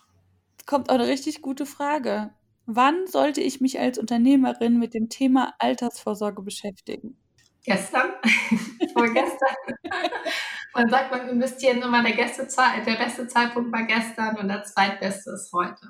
Kommt 0.65 0.89
auch 0.89 0.95
eine 0.95 1.07
richtig 1.07 1.41
gute 1.41 1.65
Frage. 1.65 2.31
Wann 2.65 3.07
sollte 3.07 3.41
ich 3.41 3.61
mich 3.61 3.79
als 3.79 3.97
Unternehmerin 3.97 4.77
mit 4.77 4.93
dem 4.93 5.09
Thema 5.09 5.53
Altersvorsorge 5.59 6.41
beschäftigen? 6.41 7.17
Gestern, 7.63 8.11
vorgestern. 8.93 9.55
Man 10.77 10.89
sagt, 10.89 11.11
man 11.11 11.27
investieren 11.27 11.81
immer 11.81 12.03
der, 12.03 12.13
der 12.13 13.03
beste 13.03 13.27
Zeitpunkt 13.27 13.71
war 13.73 13.83
gestern 13.87 14.37
und 14.37 14.47
der 14.47 14.63
zweitbeste 14.63 15.31
ist 15.31 15.51
heute. 15.51 15.87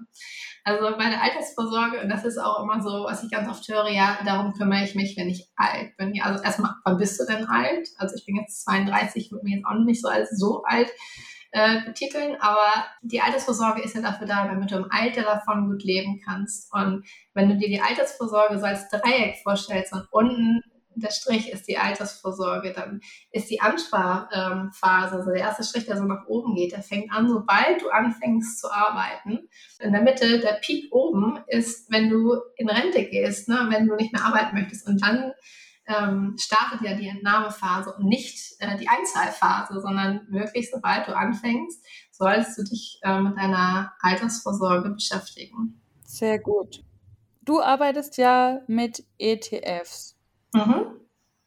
Also 0.63 0.97
bei 0.97 1.09
der 1.09 1.21
Altersvorsorge, 1.21 2.01
und 2.01 2.09
das 2.09 2.23
ist 2.23 2.37
auch 2.37 2.63
immer 2.63 2.81
so, 2.81 3.03
was 3.03 3.21
ich 3.21 3.29
ganz 3.29 3.49
oft 3.49 3.67
höre, 3.67 3.89
ja, 3.89 4.17
darum 4.25 4.53
kümmere 4.53 4.85
ich 4.85 4.95
mich, 4.95 5.17
wenn 5.17 5.27
ich 5.27 5.49
alt 5.57 5.95
bin. 5.97 6.13
Also 6.21 6.41
erstmal, 6.41 6.71
wann 6.85 6.97
bist 6.97 7.19
du 7.19 7.25
denn 7.25 7.45
alt? 7.45 7.89
Also 7.97 8.15
ich 8.15 8.25
bin 8.25 8.37
jetzt 8.37 8.63
32, 8.63 9.31
würde 9.31 9.43
mich 9.43 9.55
jetzt 9.55 9.65
auch 9.65 9.73
noch 9.73 9.85
nicht 9.85 10.01
so 10.01 10.07
als 10.07 10.29
so 10.31 10.63
alt 10.63 10.89
äh, 11.51 11.81
betiteln, 11.85 12.37
aber 12.39 12.85
die 13.01 13.19
Altersvorsorge 13.19 13.81
ist 13.81 13.95
ja 13.95 14.01
dafür 14.01 14.27
da, 14.27 14.47
damit 14.47 14.71
du 14.71 14.77
im 14.77 14.87
Alter 14.89 15.23
davon 15.23 15.69
gut 15.69 15.83
leben 15.83 16.21
kannst. 16.23 16.73
Und 16.73 17.05
wenn 17.33 17.49
du 17.49 17.57
dir 17.57 17.67
die 17.67 17.81
Altersvorsorge 17.81 18.57
so 18.57 18.65
als 18.65 18.87
Dreieck 18.89 19.37
vorstellst 19.43 19.91
und 19.91 20.07
unten 20.11 20.63
der 20.99 21.11
Strich 21.11 21.51
ist 21.51 21.67
die 21.67 21.77
Altersvorsorge, 21.77 22.73
dann 22.73 23.01
ist 23.31 23.49
die 23.49 23.61
Ansparphase, 23.61 25.15
also 25.15 25.31
der 25.31 25.41
erste 25.41 25.63
Strich, 25.63 25.85
der 25.85 25.97
so 25.97 26.03
nach 26.03 26.25
oben 26.27 26.55
geht, 26.55 26.71
der 26.71 26.81
fängt 26.81 27.11
an, 27.11 27.29
sobald 27.29 27.81
du 27.81 27.89
anfängst 27.89 28.59
zu 28.59 28.71
arbeiten. 28.71 29.47
In 29.79 29.91
der 29.91 30.01
Mitte, 30.01 30.39
der 30.39 30.59
Peak 30.61 30.93
oben 30.93 31.39
ist, 31.47 31.91
wenn 31.91 32.09
du 32.09 32.35
in 32.55 32.69
Rente 32.69 33.03
gehst, 33.05 33.47
ne, 33.49 33.67
wenn 33.69 33.87
du 33.87 33.95
nicht 33.95 34.13
mehr 34.13 34.25
arbeiten 34.25 34.55
möchtest. 34.55 34.87
Und 34.87 35.01
dann 35.01 35.33
ähm, 35.87 36.35
startet 36.37 36.81
ja 36.81 36.95
die 36.95 37.07
Entnahmephase 37.07 37.93
und 37.93 38.05
nicht 38.05 38.55
äh, 38.59 38.77
die 38.77 38.89
Einzahlphase, 38.89 39.79
sondern 39.79 40.27
wirklich, 40.29 40.69
sobald 40.69 41.07
du 41.07 41.15
anfängst, 41.15 41.83
solltest 42.11 42.57
du 42.57 42.63
dich 42.63 42.99
äh, 43.03 43.19
mit 43.19 43.37
deiner 43.37 43.93
Altersvorsorge 44.01 44.89
beschäftigen. 44.89 45.81
Sehr 46.03 46.39
gut. 46.39 46.83
Du 47.41 47.61
arbeitest 47.61 48.17
ja 48.17 48.59
mit 48.67 49.05
ETFs. 49.17 50.16
Mhm. 50.53 50.85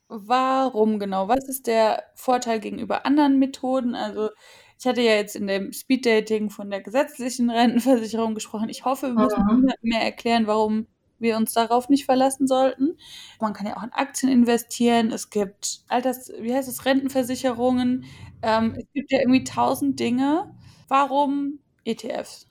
Warum 0.09 0.99
genau? 0.99 1.29
Was 1.29 1.49
ist 1.49 1.67
der 1.67 2.03
Vorteil 2.15 2.61
gegenüber 2.61 3.07
anderen 3.07 3.39
Methoden? 3.39 3.95
Also 3.95 4.31
ich 4.79 4.87
hatte 4.87 5.03
ja 5.03 5.13
jetzt 5.13 5.37
in 5.37 5.47
dem 5.47 5.73
Speeddating 5.73 6.51
von 6.51 6.71
der 6.71 6.81
gesetzlichen 6.81 7.51
Rentenversicherung 7.51 8.35
gesprochen. 8.35 8.69
Ich 8.69 8.85
hoffe, 8.85 9.15
wir 9.15 9.25
müssen 9.25 9.45
mhm. 9.45 9.73
mehr 9.83 10.03
erklären, 10.03 10.47
warum 10.47 10.87
wir 11.21 11.37
uns 11.37 11.53
darauf 11.53 11.89
nicht 11.89 12.07
verlassen 12.07 12.47
sollten. 12.47 12.97
Man 13.41 13.53
kann 13.53 13.67
ja 13.67 13.77
auch 13.77 13.83
in 13.83 13.93
Aktien 13.93 14.33
investieren. 14.33 15.13
Es 15.13 15.31
gibt 15.31 15.83
Alters, 15.89 16.33
wie 16.41 16.55
heißt 16.55 16.69
es, 16.69 16.87
Rentenversicherungen. 16.87 18.05
Ähm, 18.43 18.75
es 18.77 18.87
gibt 18.95 19.13
ja 19.13 19.21
irgendwie 19.21 19.45
tausend 19.45 20.01
Dinge. 20.01 20.53
Warum 20.89 21.61
ETFs? 21.85 22.50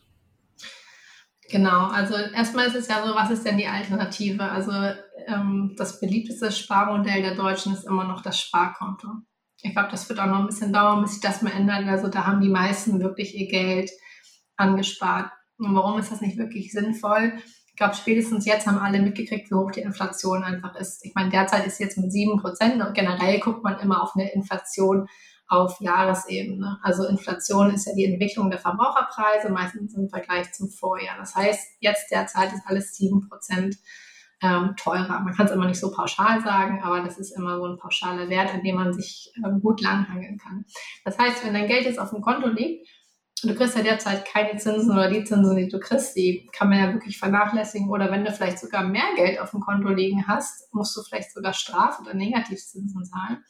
Genau, 1.50 1.88
also 1.88 2.14
erstmal 2.16 2.68
ist 2.68 2.76
es 2.76 2.88
ja 2.88 3.04
so, 3.04 3.16
was 3.16 3.32
ist 3.32 3.44
denn 3.44 3.58
die 3.58 3.66
Alternative? 3.66 4.44
Also 4.44 4.72
ähm, 5.26 5.74
das 5.78 6.00
beliebteste 6.00 6.52
Sparmodell 6.52 7.24
der 7.24 7.34
Deutschen 7.34 7.74
ist 7.74 7.88
immer 7.88 8.04
noch 8.04 8.22
das 8.22 8.40
Sparkonto. 8.40 9.08
Ich 9.62 9.74
glaube, 9.74 9.90
das 9.90 10.08
wird 10.08 10.20
auch 10.20 10.28
noch 10.28 10.40
ein 10.40 10.46
bisschen 10.46 10.72
dauern, 10.72 11.02
bis 11.02 11.14
sich 11.14 11.22
das 11.22 11.42
mal 11.42 11.52
ändert. 11.52 11.88
Also 11.88 12.08
da 12.08 12.28
haben 12.28 12.42
die 12.42 12.50
meisten 12.50 13.02
wirklich 13.02 13.36
ihr 13.36 13.48
Geld 13.48 13.90
angespart. 14.58 15.32
Und 15.58 15.76
warum 15.76 16.00
ist 16.00 16.12
das 16.12 16.22
nicht 16.22 16.38
wirklich 16.38 16.72
sinnvoll? 16.72 17.34
Ich 17.68 17.76
glaube, 17.76 17.96
spätestens 17.96 18.46
jetzt 18.46 18.68
haben 18.68 18.78
alle 18.78 19.02
mitgekriegt, 19.02 19.50
wie 19.50 19.56
hoch 19.56 19.72
die 19.72 19.82
Inflation 19.82 20.44
einfach 20.44 20.76
ist. 20.76 21.04
Ich 21.04 21.16
meine, 21.16 21.32
derzeit 21.32 21.66
ist 21.66 21.78
sie 21.78 21.84
jetzt 21.84 21.98
mit 21.98 22.12
sieben 22.12 22.40
Prozent 22.40 22.82
und 22.82 22.94
generell 22.94 23.40
guckt 23.40 23.64
man 23.64 23.80
immer 23.80 24.04
auf 24.04 24.16
eine 24.16 24.32
Inflation 24.32 25.08
auf 25.50 25.82
Jahresebene. 25.82 26.80
Also 26.84 27.06
Inflation 27.06 27.74
ist 27.74 27.88
ja 27.88 27.94
die 27.96 28.06
Entwicklung 28.06 28.50
der 28.52 28.60
Verbraucherpreise, 28.60 29.50
meistens 29.50 29.96
im 29.96 30.08
Vergleich 30.08 30.54
zum 30.54 30.70
Vorjahr. 30.70 31.18
Das 31.18 31.36
heißt, 31.36 31.78
jetzt 31.80 32.12
derzeit 32.12 32.54
ist 32.54 32.64
alles 32.66 32.96
sieben 32.96 33.28
Prozent 33.28 33.78
ähm, 34.42 34.76
teurer. 34.78 35.20
Man 35.20 35.34
kann 35.34 35.48
es 35.48 35.52
immer 35.52 35.68
nicht 35.68 35.80
so 35.80 35.92
pauschal 35.92 36.42
sagen, 36.42 36.82
aber 36.84 37.02
das 37.02 37.18
ist 37.18 37.32
immer 37.32 37.58
so 37.58 37.66
ein 37.66 37.78
pauschaler 37.78 38.30
Wert, 38.30 38.54
an 38.54 38.64
dem 38.64 38.76
man 38.76 38.94
sich 38.94 39.34
ähm, 39.44 39.60
gut 39.60 39.82
langhangeln 39.82 40.38
kann. 40.38 40.66
Das 41.04 41.18
heißt, 41.18 41.44
wenn 41.44 41.54
dein 41.54 41.68
Geld 41.68 41.86
jetzt 41.86 42.00
auf 42.00 42.12
dem 42.12 42.22
Konto 42.22 42.48
liegt, 42.48 42.88
du 43.44 43.56
kriegst 43.56 43.76
ja 43.76 43.82
derzeit 43.82 44.26
keine 44.26 44.58
Zinsen 44.58 44.92
oder 44.92 45.10
die 45.10 45.24
Zinsen, 45.24 45.58
die 45.58 45.68
du 45.68 45.80
kriegst, 45.80 46.16
die 46.16 46.48
kann 46.54 46.70
man 46.70 46.80
ja 46.80 46.94
wirklich 46.94 47.18
vernachlässigen. 47.18 47.90
Oder 47.90 48.12
wenn 48.12 48.24
du 48.24 48.32
vielleicht 48.32 48.60
sogar 48.60 48.84
mehr 48.84 49.16
Geld 49.16 49.40
auf 49.40 49.52
dem 49.52 49.62
Konto 49.62 49.90
liegen 49.90 50.28
hast, 50.28 50.74
musst 50.74 50.96
du 50.96 51.02
vielleicht 51.02 51.34
sogar 51.34 51.54
Straf- 51.54 52.00
oder 52.00 52.14
Negativzinsen 52.14 53.04
zahlen. 53.06 53.44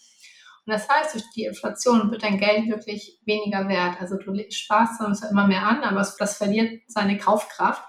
Und 0.69 0.75
das 0.75 0.87
heißt, 0.87 1.15
durch 1.15 1.27
die 1.31 1.45
Inflation 1.45 2.11
wird 2.11 2.21
dein 2.21 2.37
Geld 2.37 2.67
wirklich 2.67 3.19
weniger 3.25 3.67
wert. 3.67 3.99
Also 3.99 4.17
du 4.17 4.31
sparst 4.51 5.01
dann 5.01 5.15
zwar 5.15 5.31
immer 5.31 5.47
mehr 5.47 5.65
an, 5.65 5.81
aber 5.81 6.05
das 6.19 6.37
verliert 6.37 6.83
seine 6.85 7.17
Kaufkraft. 7.17 7.83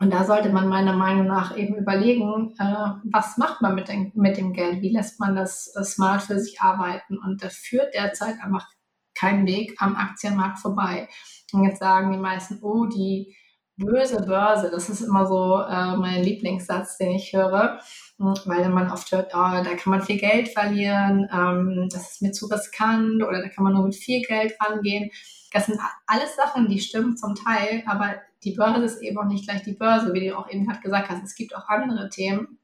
Und 0.00 0.12
da 0.12 0.24
sollte 0.24 0.48
man 0.48 0.66
meiner 0.66 0.94
Meinung 0.94 1.28
nach 1.28 1.56
eben 1.56 1.76
überlegen, 1.76 2.52
äh, 2.58 2.64
was 3.12 3.38
macht 3.38 3.62
man 3.62 3.76
mit, 3.76 3.86
den, 3.86 4.10
mit 4.16 4.36
dem 4.36 4.54
Geld? 4.54 4.82
Wie 4.82 4.92
lässt 4.92 5.20
man 5.20 5.36
das 5.36 5.72
äh, 5.76 5.84
smart 5.84 6.22
für 6.22 6.40
sich 6.40 6.60
arbeiten? 6.60 7.16
Und 7.16 7.44
da 7.44 7.48
führt 7.48 7.94
derzeit 7.94 8.42
einfach 8.42 8.66
kein 9.14 9.46
Weg 9.46 9.76
am 9.78 9.94
Aktienmarkt 9.94 10.58
vorbei. 10.58 11.08
Und 11.52 11.62
jetzt 11.62 11.78
sagen 11.78 12.10
die 12.10 12.18
meisten, 12.18 12.58
oh, 12.60 12.86
die 12.86 13.36
böse 13.76 14.26
Börse, 14.26 14.68
das 14.72 14.88
ist 14.88 15.02
immer 15.02 15.26
so 15.26 15.60
äh, 15.60 15.96
mein 15.96 16.24
Lieblingssatz, 16.24 16.98
den 16.98 17.12
ich 17.12 17.32
höre, 17.32 17.78
weil 18.18 18.68
man 18.68 18.90
oft 18.90 19.12
hört, 19.12 19.32
oh, 19.32 19.62
da 19.62 19.74
kann 19.76 19.92
man 19.92 20.02
viel 20.02 20.18
Geld 20.18 20.48
verlieren, 20.48 21.28
ähm, 21.32 21.88
das 21.90 22.12
ist 22.12 22.22
mir 22.22 22.32
zu 22.32 22.46
riskant 22.46 23.22
oder 23.22 23.42
da 23.42 23.48
kann 23.48 23.64
man 23.64 23.74
nur 23.74 23.84
mit 23.84 23.94
viel 23.94 24.22
Geld 24.22 24.54
rangehen. 24.60 25.10
Das 25.52 25.66
sind 25.66 25.80
alles 26.06 26.36
Sachen, 26.36 26.68
die 26.68 26.80
stimmen 26.80 27.16
zum 27.16 27.34
Teil, 27.34 27.82
aber 27.86 28.16
die 28.44 28.52
Börse 28.52 28.84
ist 28.84 29.02
eben 29.02 29.18
auch 29.18 29.24
nicht 29.24 29.48
gleich 29.48 29.62
die 29.62 29.72
Börse, 29.72 30.12
wie 30.12 30.28
du 30.28 30.36
auch 30.36 30.50
eben 30.50 30.66
gerade 30.66 30.80
gesagt 30.80 31.08
hast. 31.08 31.22
Es 31.22 31.34
gibt 31.34 31.56
auch 31.56 31.68
andere 31.68 32.08
Themen, 32.08 32.58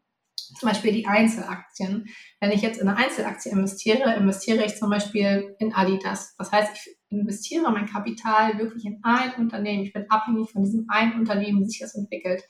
zum 0.59 0.69
Beispiel 0.69 0.93
die 0.93 1.07
Einzelaktien. 1.07 2.07
Wenn 2.41 2.53
ich 2.53 2.63
jetzt 2.63 2.81
in 2.81 2.89
eine 2.89 2.99
Einzelaktie 2.99 3.51
investiere, 3.51 4.15
investiere 4.15 4.65
ich 4.65 4.77
zum 4.77 4.91
Beispiel 4.91 5.57
in 5.59 5.73
Adidas. 5.73 6.35
Das 6.37 6.53
heißt, 6.53 6.71
ich 6.75 6.97
investiere 7.11 7.71
mein 7.71 7.87
Kapital 7.87 8.59
wirklich 8.59 8.85
in 8.85 9.01
ein 9.03 9.35
Unternehmen. 9.37 9.85
Ich 9.85 9.93
bin 9.93 10.11
abhängig 10.11 10.51
von 10.51 10.65
diesem 10.65 10.87
einen 10.89 11.15
Unternehmen, 11.15 11.61
wie 11.61 11.67
sich 11.67 11.81
das 11.81 11.95
entwickelt. 11.95 12.43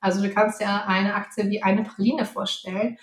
Also 0.00 0.22
du 0.22 0.30
kannst 0.30 0.60
ja 0.60 0.84
eine 0.86 1.14
Aktie 1.14 1.50
wie 1.50 1.62
eine 1.62 1.82
Praline 1.82 2.24
vorstellen 2.24 2.98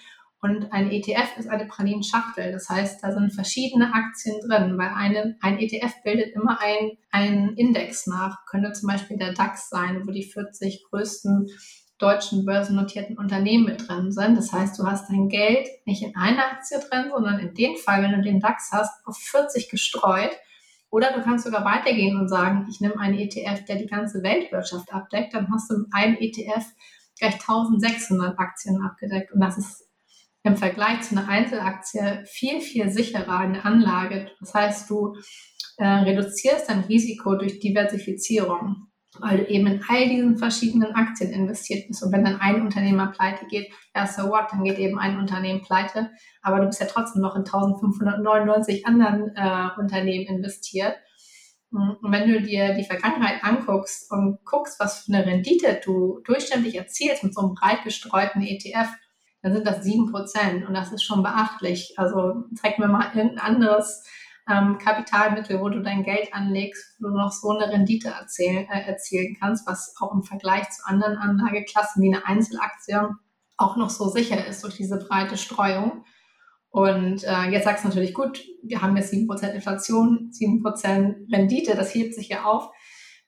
und 0.46 0.72
ein 0.72 0.92
ETF 0.92 1.38
ist 1.38 1.50
eine 1.50 1.66
Pralinenschachtel. 1.66 2.52
Das 2.52 2.70
heißt, 2.70 3.04
da 3.04 3.12
sind 3.12 3.34
verschiedene 3.34 3.94
Aktien 3.96 4.40
drin, 4.42 4.78
weil 4.78 4.90
eine, 4.90 5.38
ein 5.42 5.58
ETF 5.58 6.04
bildet 6.04 6.36
immer 6.36 6.60
einen 7.12 7.58
Index 7.58 8.06
nach. 8.06 8.46
Könnte 8.46 8.72
zum 8.74 8.88
Beispiel 8.88 9.18
der 9.18 9.34
DAX 9.34 9.70
sein, 9.70 10.04
wo 10.06 10.12
die 10.12 10.24
40 10.24 10.86
größten 10.90 11.48
deutschen 11.98 12.46
börsennotierten 12.46 13.18
Unternehmen 13.18 13.66
mit 13.66 13.88
drin 13.88 14.12
sind. 14.12 14.38
Das 14.38 14.52
heißt, 14.52 14.78
du 14.78 14.86
hast 14.86 15.10
dein 15.10 15.30
Geld 15.30 15.68
nicht 15.86 16.04
in 16.04 16.16
einer 16.16 16.46
Aktie 16.46 16.78
drin, 16.78 17.10
sondern 17.12 17.40
in 17.40 17.56
dem 17.56 17.76
Fall, 17.78 18.04
wenn 18.04 18.12
du 18.12 18.22
den 18.22 18.40
DAX 18.40 18.70
hast, 18.72 18.94
auf 19.08 19.18
40 19.18 19.72
gestreut. 19.72 20.32
Oder 20.96 21.12
du 21.12 21.22
kannst 21.22 21.44
sogar 21.44 21.66
weitergehen 21.66 22.18
und 22.18 22.30
sagen, 22.30 22.68
ich 22.70 22.80
nehme 22.80 22.98
einen 22.98 23.20
ETF, 23.20 23.66
der 23.66 23.76
die 23.76 23.86
ganze 23.86 24.24
Weltwirtschaft 24.24 24.94
abdeckt. 24.94 25.34
Dann 25.34 25.52
hast 25.52 25.70
du 25.70 25.80
mit 25.80 25.88
einem 25.92 26.16
ETF 26.18 26.64
gleich 27.20 27.34
1600 27.34 28.40
Aktien 28.40 28.82
abgedeckt. 28.82 29.34
Und 29.34 29.42
das 29.42 29.58
ist 29.58 29.90
im 30.44 30.56
Vergleich 30.56 31.02
zu 31.02 31.18
einer 31.18 31.28
Einzelaktie 31.28 32.24
viel, 32.26 32.62
viel 32.62 32.90
sicherer 32.90 33.40
eine 33.40 33.66
Anlage. 33.66 34.32
Das 34.40 34.54
heißt, 34.54 34.90
du 34.90 35.18
äh, 35.76 35.86
reduzierst 35.86 36.70
dein 36.70 36.86
Risiko 36.86 37.36
durch 37.36 37.60
Diversifizierung 37.60 38.88
weil 39.22 39.38
du 39.38 39.48
eben 39.48 39.68
in 39.68 39.84
all 39.88 40.08
diesen 40.08 40.38
verschiedenen 40.38 40.94
Aktien 40.96 41.32
investiert 41.32 41.88
bist. 41.88 42.04
Und 42.04 42.12
wenn 42.12 42.26
dann 42.26 42.40
ein 42.40 42.62
Unternehmer 42.62 43.08
pleite 43.08 43.46
geht, 43.46 43.72
ja, 43.96 44.08
so 44.08 44.30
what, 44.30 44.52
dann 44.52 44.64
geht 44.64 44.80
eben 44.80 45.00
ein 45.00 45.18
Unternehmen 45.18 45.62
pleite. 45.62 46.12
Aber 46.42 46.60
du 46.60 46.68
bist 46.68 46.80
ja 46.80 46.88
trotzdem 46.88 47.22
noch 47.22 47.36
in 47.36 47.42
1599 47.42 48.86
anderen 48.86 49.36
äh, 49.36 49.80
Unternehmen 49.80 50.26
investiert. 50.26 50.96
Und 51.72 52.12
wenn 52.12 52.30
du 52.30 52.42
dir 52.42 52.74
die 52.74 52.86
Vergangenheit 52.86 53.44
anguckst 53.44 54.10
und 54.12 54.40
guckst, 54.46 54.80
was 54.80 55.04
für 55.04 55.14
eine 55.14 55.26
Rendite 55.26 55.82
du 55.84 56.22
durchschnittlich 56.24 56.76
erzielst 56.76 57.24
mit 57.24 57.34
so 57.34 57.42
einem 57.42 57.54
breit 57.54 57.84
gestreuten 57.84 58.42
ETF, 58.42 58.90
dann 59.42 59.54
sind 59.54 59.68
das 59.68 59.84
sieben 59.84 60.12
Prozent. 60.12 60.68
Und 60.68 60.74
das 60.74 60.92
ist 60.92 61.04
schon 61.04 61.22
beachtlich. 61.22 61.94
Also 61.98 62.46
zeig 62.56 62.80
mir 62.80 62.88
mal 62.88 63.12
irgendein 63.14 63.40
anderes 63.40 64.04
ähm, 64.50 64.78
Kapitalmittel, 64.78 65.60
wo 65.60 65.70
du 65.70 65.82
dein 65.82 66.04
Geld 66.04 66.34
anlegst, 66.34 66.98
wo 67.00 67.10
du 67.10 67.16
noch 67.16 67.32
so 67.32 67.50
eine 67.50 67.72
Rendite 67.72 68.10
erzählen, 68.10 68.68
äh, 68.70 68.88
erzielen 68.88 69.36
kannst, 69.40 69.68
was 69.68 69.96
auch 70.00 70.14
im 70.14 70.24
Vergleich 70.24 70.70
zu 70.70 70.86
anderen 70.86 71.18
Anlageklassen 71.18 72.04
wie 72.04 72.14
eine 72.14 72.26
Einzelaktie 72.26 73.10
auch 73.58 73.78
noch 73.78 73.90
so 73.90 74.10
sicher 74.10 74.46
ist 74.46 74.64
durch 74.64 74.76
diese 74.76 75.00
breite 75.00 75.38
Streuung. 75.38 76.04
Und 76.70 77.24
äh, 77.24 77.44
jetzt 77.52 77.64
sagst 77.64 77.86
du 77.86 77.88
natürlich, 77.88 78.14
gut, 78.14 78.44
wir 78.64 78.82
haben 78.82 78.98
jetzt 78.98 79.14
7% 79.14 79.54
Inflation, 79.54 80.32
7% 80.34 81.32
Rendite, 81.32 81.76
das 81.76 81.96
hebt 81.96 82.14
sich 82.14 82.28
ja 82.28 82.44
auf 82.44 82.70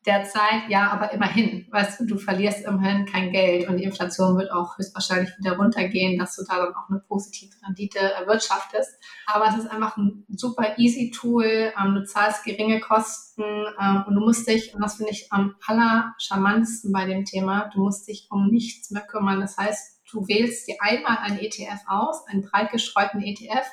derzeit, 0.08 0.70
ja, 0.70 0.90
aber 0.90 1.12
immerhin, 1.12 1.68
weißt 1.70 2.00
du, 2.00 2.06
du 2.06 2.18
verlierst 2.18 2.66
immerhin 2.66 3.06
kein 3.06 3.32
Geld 3.32 3.68
und 3.68 3.78
die 3.78 3.84
Inflation 3.84 4.38
wird 4.38 4.52
auch 4.52 4.78
höchstwahrscheinlich 4.78 5.38
wieder 5.38 5.58
runtergehen, 5.58 6.18
dass 6.18 6.36
du 6.36 6.44
da 6.48 6.56
dann 6.56 6.74
auch 6.74 6.90
eine 6.90 7.00
positive 7.08 7.54
Rendite 7.65 8.00
erwirtschaftest. 8.00 8.98
Aber 9.28 9.48
es 9.50 9.58
ist 9.58 9.70
einfach 9.70 9.98
ein 9.98 10.26
super 10.30 10.78
easy 10.78 11.12
Tool, 11.12 11.46
ähm, 11.46 11.96
du 11.96 12.06
zahlst 12.06 12.46
geringe 12.46 12.80
Kosten 12.80 13.43
ähm, 13.43 14.06
und 14.08 14.15
du 14.15 14.22
musst 14.22 14.48
dich, 14.48 14.74
und 14.74 14.82
das 14.82 14.96
finde 14.96 15.12
ich 15.12 15.32
am 15.32 15.56
allercharmantesten 15.67 16.91
bei 16.93 17.06
dem 17.06 17.26
Thema, 17.26 17.70
du 17.74 17.82
musst 17.82 18.08
dich 18.08 18.28
um 18.32 18.48
nichts 18.48 18.89
mehr 18.91 19.04
kümmern. 19.04 19.41
Das 19.41 19.58
heißt, 19.58 20.02
du 20.12 20.28
wählst 20.28 20.67
dir 20.67 20.78
einmal 20.80 21.17
einen 21.17 21.39
ETF 21.39 21.82
aus, 21.86 22.26
einen 22.28 22.43
breit 22.43 22.72
gestreuten 22.72 23.22
ETF, 23.22 23.67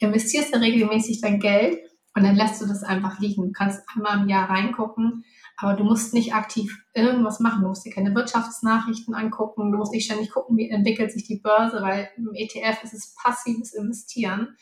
investierst 0.00 0.52
da 0.52 0.58
regelmäßig 0.58 1.20
dein 1.20 1.38
Geld 1.38 1.78
und 2.14 2.24
dann 2.24 2.34
lässt 2.34 2.60
du 2.60 2.66
das 2.66 2.82
einfach 2.82 3.20
liegen. 3.20 3.46
Du 3.46 3.52
kannst 3.52 3.80
einmal 3.94 4.20
im 4.20 4.28
Jahr 4.28 4.50
reingucken 4.50 5.24
aber 5.60 5.74
du 5.74 5.82
musst 5.82 6.14
nicht 6.14 6.34
aktiv 6.34 6.84
irgendwas 6.94 7.40
machen. 7.40 7.62
Du 7.62 7.68
musst 7.68 7.84
dir 7.84 7.92
keine 7.92 8.14
Wirtschaftsnachrichten 8.14 9.12
angucken. 9.14 9.72
Du 9.72 9.78
musst 9.78 9.92
nicht 9.92 10.04
ständig 10.04 10.30
gucken, 10.30 10.56
wie 10.56 10.70
entwickelt 10.70 11.10
sich 11.10 11.24
die 11.24 11.40
Börse, 11.40 11.82
weil 11.82 12.08
im 12.16 12.30
ETF 12.32 12.84
ist 12.84 12.94
es 12.94 13.14
passives 13.20 13.74
Investieren. 13.74 14.56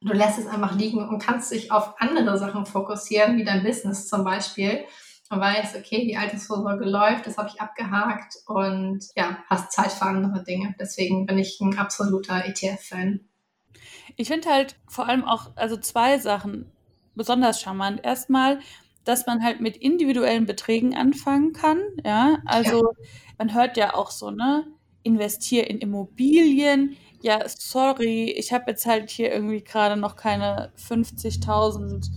Du 0.00 0.12
lässt 0.12 0.38
es 0.38 0.46
einfach 0.46 0.76
liegen 0.76 1.08
und 1.08 1.20
kannst 1.20 1.50
dich 1.50 1.72
auf 1.72 2.00
andere 2.00 2.38
Sachen 2.38 2.66
fokussieren, 2.66 3.36
wie 3.36 3.44
dein 3.44 3.64
Business 3.64 4.06
zum 4.06 4.22
Beispiel. 4.22 4.84
Und 5.28 5.40
weißt, 5.40 5.74
okay, 5.74 6.06
die 6.06 6.16
Altersvorsorge 6.16 6.84
läuft, 6.84 7.26
das 7.26 7.36
habe 7.36 7.50
ich 7.52 7.60
abgehakt 7.60 8.36
und 8.46 9.04
ja, 9.16 9.38
hast 9.50 9.72
Zeit 9.72 9.90
für 9.90 10.06
andere 10.06 10.44
Dinge. 10.44 10.72
Deswegen 10.78 11.26
bin 11.26 11.36
ich 11.36 11.60
ein 11.60 11.76
absoluter 11.78 12.44
ETF-Fan. 12.46 13.20
Ich 14.16 14.28
finde 14.28 14.48
halt 14.48 14.76
vor 14.86 15.08
allem 15.08 15.24
auch, 15.24 15.50
also 15.56 15.76
zwei 15.76 16.18
Sachen 16.18 16.70
besonders 17.16 17.60
charmant. 17.60 18.00
Erstmal, 18.04 18.60
dass 19.08 19.26
man 19.26 19.42
halt 19.42 19.60
mit 19.60 19.78
individuellen 19.78 20.44
Beträgen 20.44 20.94
anfangen 20.94 21.54
kann. 21.54 21.80
Ja, 22.04 22.42
also 22.44 22.92
ja. 22.92 23.06
man 23.38 23.54
hört 23.54 23.78
ja 23.78 23.94
auch 23.94 24.10
so, 24.10 24.30
ne, 24.30 24.66
investiere 25.02 25.64
in 25.64 25.78
Immobilien. 25.78 26.94
Ja, 27.22 27.40
sorry, 27.48 28.30
ich 28.30 28.52
habe 28.52 28.70
jetzt 28.70 28.84
halt 28.84 29.08
hier 29.08 29.32
irgendwie 29.32 29.64
gerade 29.64 29.98
noch 29.98 30.14
keine 30.14 30.72
50.000 30.76 32.10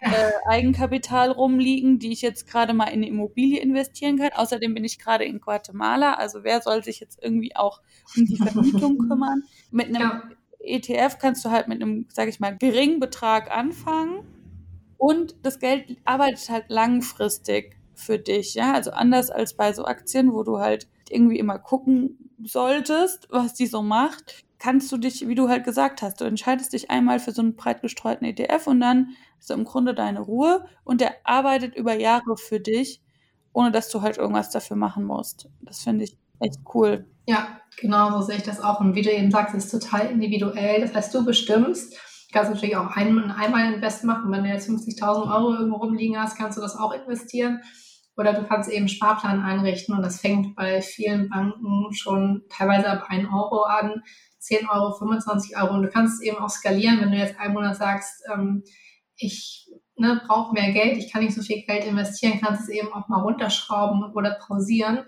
äh, 0.00 0.10
Eigenkapital 0.48 1.30
rumliegen, 1.30 2.00
die 2.00 2.10
ich 2.10 2.22
jetzt 2.22 2.48
gerade 2.48 2.74
mal 2.74 2.86
in 2.86 2.94
eine 2.94 3.08
Immobilie 3.08 3.60
investieren 3.60 4.18
kann. 4.18 4.30
Außerdem 4.34 4.74
bin 4.74 4.82
ich 4.82 4.98
gerade 4.98 5.24
in 5.24 5.40
Guatemala, 5.40 6.14
also 6.14 6.42
wer 6.42 6.60
soll 6.60 6.82
sich 6.82 6.98
jetzt 6.98 7.22
irgendwie 7.22 7.54
auch 7.54 7.80
um 8.16 8.26
die 8.26 8.36
Vermietung 8.36 8.98
kümmern? 9.08 9.44
Mit 9.70 9.86
einem 9.86 10.00
ja. 10.00 10.22
ETF 10.58 11.18
kannst 11.20 11.44
du 11.44 11.50
halt 11.50 11.68
mit 11.68 11.80
einem, 11.80 12.06
sage 12.08 12.30
ich 12.30 12.40
mal, 12.40 12.56
geringen 12.58 12.98
Betrag 12.98 13.56
anfangen 13.56 14.26
und 15.02 15.34
das 15.42 15.58
Geld 15.58 15.96
arbeitet 16.04 16.48
halt 16.48 16.66
langfristig 16.68 17.76
für 17.92 18.20
dich, 18.20 18.54
ja. 18.54 18.72
Also 18.72 18.92
anders 18.92 19.30
als 19.30 19.54
bei 19.54 19.72
so 19.72 19.84
Aktien, 19.84 20.32
wo 20.32 20.44
du 20.44 20.60
halt 20.60 20.86
irgendwie 21.10 21.40
immer 21.40 21.58
gucken 21.58 22.30
solltest, 22.44 23.26
was 23.28 23.52
die 23.52 23.66
so 23.66 23.82
macht, 23.82 24.44
kannst 24.60 24.92
du 24.92 24.98
dich, 24.98 25.26
wie 25.26 25.34
du 25.34 25.48
halt 25.48 25.64
gesagt 25.64 26.02
hast, 26.02 26.20
du 26.20 26.24
entscheidest 26.24 26.72
dich 26.72 26.92
einmal 26.92 27.18
für 27.18 27.32
so 27.32 27.42
einen 27.42 27.56
breit 27.56 27.82
gestreuten 27.82 28.24
ETF 28.28 28.68
und 28.68 28.78
dann 28.78 29.08
ist 29.40 29.50
im 29.50 29.64
Grunde 29.64 29.92
deine 29.92 30.20
Ruhe 30.20 30.66
und 30.84 31.00
der 31.00 31.16
arbeitet 31.24 31.74
über 31.74 31.94
Jahre 31.94 32.36
für 32.36 32.60
dich, 32.60 33.02
ohne 33.52 33.72
dass 33.72 33.88
du 33.88 34.02
halt 34.02 34.18
irgendwas 34.18 34.50
dafür 34.50 34.76
machen 34.76 35.02
musst. 35.02 35.48
Das 35.62 35.80
finde 35.80 36.04
ich 36.04 36.16
echt 36.38 36.60
cool. 36.74 37.06
Ja, 37.26 37.60
genau 37.76 38.12
so 38.12 38.20
sehe 38.24 38.36
ich 38.36 38.44
das 38.44 38.60
auch. 38.60 38.78
Und 38.78 38.94
wie 38.94 39.02
du 39.02 39.10
eben 39.10 39.32
sagst, 39.32 39.52
ist 39.56 39.68
total 39.68 40.12
individuell. 40.12 40.80
Das 40.80 40.94
heißt, 40.94 41.12
du 41.12 41.24
bestimmst, 41.24 41.96
kannst 42.32 42.50
natürlich 42.50 42.76
auch 42.76 42.96
ein, 42.96 43.30
einmal 43.30 43.72
Invest 43.72 44.04
machen. 44.04 44.32
Wenn 44.32 44.44
du 44.44 44.50
jetzt 44.50 44.68
50.000 44.68 45.32
Euro 45.32 45.54
irgendwo 45.54 45.76
rumliegen 45.76 46.18
hast, 46.20 46.36
kannst 46.36 46.58
du 46.58 46.62
das 46.62 46.76
auch 46.76 46.92
investieren. 46.92 47.60
Oder 48.16 48.34
du 48.34 48.46
kannst 48.46 48.70
eben 48.70 48.88
Sparplan 48.88 49.42
einrichten 49.42 49.94
und 49.94 50.02
das 50.02 50.20
fängt 50.20 50.54
bei 50.54 50.82
vielen 50.82 51.30
Banken 51.30 51.94
schon 51.94 52.42
teilweise 52.50 52.90
ab 52.90 53.06
1 53.08 53.28
Euro 53.32 53.62
an, 53.62 54.02
10 54.38 54.68
Euro, 54.68 54.92
25 54.92 55.56
Euro. 55.56 55.74
Und 55.74 55.82
du 55.82 55.88
kannst 55.88 56.14
es 56.14 56.26
eben 56.26 56.38
auch 56.38 56.50
skalieren, 56.50 57.00
wenn 57.00 57.10
du 57.10 57.16
jetzt 57.16 57.38
einen 57.38 57.54
Monat 57.54 57.76
sagst, 57.76 58.22
ähm, 58.32 58.64
ich 59.16 59.70
ne, 59.96 60.20
brauche 60.26 60.52
mehr 60.52 60.72
Geld, 60.72 60.98
ich 60.98 61.12
kann 61.12 61.22
nicht 61.22 61.34
so 61.34 61.42
viel 61.42 61.62
Geld 61.62 61.84
investieren, 61.84 62.40
kannst 62.40 62.62
es 62.62 62.68
eben 62.68 62.92
auch 62.92 63.08
mal 63.08 63.22
runterschrauben 63.22 64.12
oder 64.14 64.36
pausieren. 64.46 65.04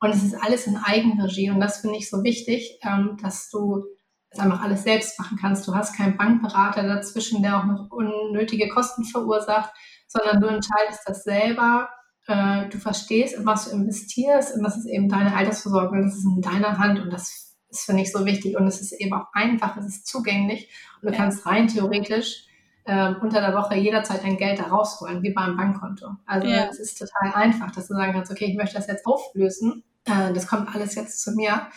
Und 0.00 0.10
es 0.10 0.22
ist 0.22 0.34
alles 0.34 0.66
in 0.66 0.76
Eigenregie 0.76 1.50
und 1.50 1.58
das 1.58 1.78
finde 1.78 1.96
ich 1.96 2.10
so 2.10 2.22
wichtig, 2.22 2.78
ähm, 2.82 3.16
dass 3.22 3.50
du 3.50 3.84
das 4.30 4.40
einfach 4.40 4.62
alles 4.62 4.82
selbst 4.82 5.18
machen 5.18 5.38
kannst. 5.40 5.66
Du 5.66 5.74
hast 5.74 5.96
keinen 5.96 6.16
Bankberater 6.16 6.82
dazwischen, 6.82 7.42
der 7.42 7.58
auch 7.58 7.64
noch 7.64 7.90
unnötige 7.90 8.68
Kosten 8.68 9.04
verursacht, 9.04 9.72
sondern 10.06 10.40
du 10.40 10.46
entscheidest 10.48 11.02
das 11.06 11.24
selber. 11.24 11.88
Äh, 12.26 12.68
du 12.68 12.78
verstehst, 12.78 13.36
in 13.36 13.46
was 13.46 13.66
du 13.66 13.76
investierst 13.76 14.56
und 14.56 14.62
das 14.62 14.76
ist 14.76 14.86
eben 14.86 15.08
deine 15.08 15.36
Altersvorsorge 15.36 15.96
und 15.96 16.02
das 16.02 16.16
ist 16.16 16.24
in 16.24 16.42
deiner 16.42 16.78
Hand 16.78 17.00
und 17.00 17.12
das 17.12 17.54
ist, 17.68 17.84
finde 17.84 18.02
ich, 18.02 18.12
so 18.12 18.24
wichtig 18.24 18.56
und 18.56 18.66
es 18.66 18.80
ist 18.80 18.92
eben 18.92 19.12
auch 19.14 19.26
einfach, 19.32 19.76
es 19.76 19.86
ist 19.86 20.06
zugänglich 20.06 20.68
und 21.00 21.10
du 21.10 21.12
ja. 21.12 21.18
kannst 21.18 21.46
rein 21.46 21.68
theoretisch 21.68 22.46
äh, 22.84 23.14
unter 23.20 23.40
der 23.40 23.54
Woche 23.54 23.76
jederzeit 23.76 24.24
dein 24.24 24.36
Geld 24.36 24.58
da 24.58 24.64
rausholen, 24.64 25.22
wie 25.22 25.32
beim 25.32 25.56
Bankkonto. 25.56 26.16
Also 26.26 26.48
ja. 26.48 26.66
es 26.68 26.80
ist 26.80 26.98
total 26.98 27.32
einfach, 27.34 27.70
dass 27.70 27.88
du 27.88 27.94
sagen 27.94 28.12
kannst, 28.12 28.32
okay, 28.32 28.46
ich 28.46 28.56
möchte 28.56 28.74
das 28.76 28.88
jetzt 28.88 29.06
auflösen, 29.06 29.84
äh, 30.04 30.32
das 30.32 30.48
kommt 30.48 30.74
alles 30.74 30.96
jetzt 30.96 31.22
zu 31.22 31.32
mir 31.32 31.68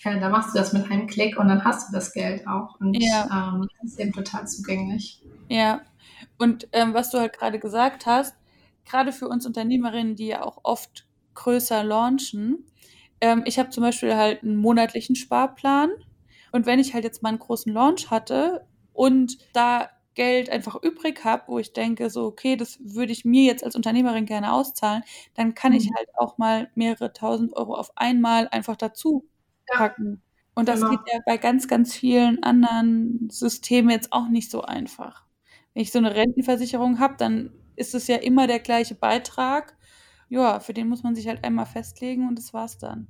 ja, 0.00 0.18
da 0.18 0.28
machst 0.28 0.54
du 0.54 0.58
das 0.58 0.72
mit 0.72 0.90
einem 0.90 1.06
Klick 1.06 1.38
und 1.38 1.48
dann 1.48 1.64
hast 1.64 1.88
du 1.88 1.92
das 1.92 2.12
Geld 2.12 2.46
auch. 2.46 2.78
Und 2.80 2.94
ja. 2.94 3.52
ähm, 3.54 3.68
das 3.80 3.92
ist 3.92 4.00
eben 4.00 4.12
total 4.12 4.46
zugänglich. 4.46 5.22
Ja. 5.48 5.82
Und 6.38 6.68
ähm, 6.72 6.94
was 6.94 7.10
du 7.10 7.18
halt 7.18 7.36
gerade 7.36 7.58
gesagt 7.58 8.06
hast, 8.06 8.36
gerade 8.84 9.12
für 9.12 9.28
uns 9.28 9.44
Unternehmerinnen, 9.44 10.14
die 10.14 10.28
ja 10.28 10.42
auch 10.42 10.58
oft 10.62 11.06
größer 11.34 11.82
launchen, 11.82 12.64
ähm, 13.20 13.42
ich 13.44 13.58
habe 13.58 13.70
zum 13.70 13.82
Beispiel 13.82 14.14
halt 14.14 14.42
einen 14.42 14.56
monatlichen 14.56 15.16
Sparplan. 15.16 15.90
Und 16.52 16.64
wenn 16.66 16.78
ich 16.78 16.94
halt 16.94 17.04
jetzt 17.04 17.22
mal 17.22 17.30
einen 17.30 17.40
großen 17.40 17.72
Launch 17.72 18.10
hatte 18.10 18.66
und 18.92 19.36
da 19.52 19.90
Geld 20.14 20.48
einfach 20.50 20.80
übrig 20.82 21.24
habe, 21.24 21.44
wo 21.46 21.58
ich 21.58 21.72
denke, 21.72 22.08
so, 22.10 22.24
okay, 22.24 22.56
das 22.56 22.78
würde 22.80 23.12
ich 23.12 23.24
mir 23.24 23.44
jetzt 23.44 23.62
als 23.62 23.76
Unternehmerin 23.76 24.26
gerne 24.26 24.52
auszahlen, 24.52 25.02
dann 25.34 25.54
kann 25.54 25.72
mhm. 25.72 25.78
ich 25.78 25.90
halt 25.96 26.08
auch 26.16 26.38
mal 26.38 26.70
mehrere 26.74 27.12
tausend 27.12 27.54
Euro 27.56 27.74
auf 27.74 27.92
einmal 27.96 28.48
einfach 28.48 28.76
dazu 28.76 29.28
packen. 29.72 30.22
Und 30.54 30.68
das 30.68 30.80
genau. 30.80 30.90
geht 30.90 31.00
ja 31.12 31.20
bei 31.24 31.36
ganz, 31.36 31.68
ganz 31.68 31.94
vielen 31.94 32.42
anderen 32.42 33.28
Systemen 33.30 33.90
jetzt 33.90 34.12
auch 34.12 34.28
nicht 34.28 34.50
so 34.50 34.62
einfach. 34.62 35.24
Wenn 35.72 35.82
ich 35.82 35.92
so 35.92 35.98
eine 35.98 36.14
Rentenversicherung 36.14 36.98
habe, 36.98 37.14
dann 37.16 37.52
ist 37.76 37.94
es 37.94 38.08
ja 38.08 38.16
immer 38.16 38.46
der 38.46 38.58
gleiche 38.58 38.96
Beitrag. 38.96 39.76
Ja, 40.28 40.58
für 40.60 40.74
den 40.74 40.88
muss 40.88 41.04
man 41.04 41.14
sich 41.14 41.28
halt 41.28 41.44
einmal 41.44 41.66
festlegen 41.66 42.26
und 42.26 42.36
das 42.36 42.52
war's 42.52 42.76
dann. 42.78 43.06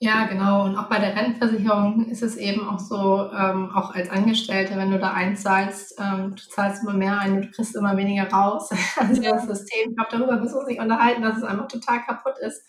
Ja, 0.00 0.26
genau. 0.26 0.64
Und 0.64 0.76
auch 0.76 0.88
bei 0.88 0.98
der 0.98 1.16
Rentenversicherung 1.16 2.06
ist 2.06 2.22
es 2.22 2.36
eben 2.36 2.68
auch 2.68 2.78
so, 2.78 3.30
ähm, 3.32 3.70
auch 3.74 3.94
als 3.94 4.10
Angestellte, 4.10 4.76
wenn 4.76 4.90
du 4.90 4.98
da 4.98 5.12
einzahlst, 5.12 5.98
ähm, 5.98 6.34
du 6.36 6.42
zahlst 6.50 6.82
immer 6.82 6.92
mehr 6.92 7.18
ein, 7.20 7.40
du 7.40 7.50
kriegst 7.50 7.76
immer 7.76 7.96
weniger 7.96 8.28
raus. 8.30 8.70
Also 8.98 9.22
ja. 9.22 9.32
das 9.32 9.46
System, 9.46 9.90
ich 9.90 9.96
glaube, 9.96 10.10
darüber 10.10 10.36
müssen 10.38 10.54
wir 10.54 10.60
uns 10.60 10.68
nicht 10.68 10.80
unterhalten, 10.80 11.22
dass 11.22 11.38
es 11.38 11.44
einfach 11.44 11.68
total 11.68 12.02
kaputt 12.02 12.38
ist. 12.38 12.66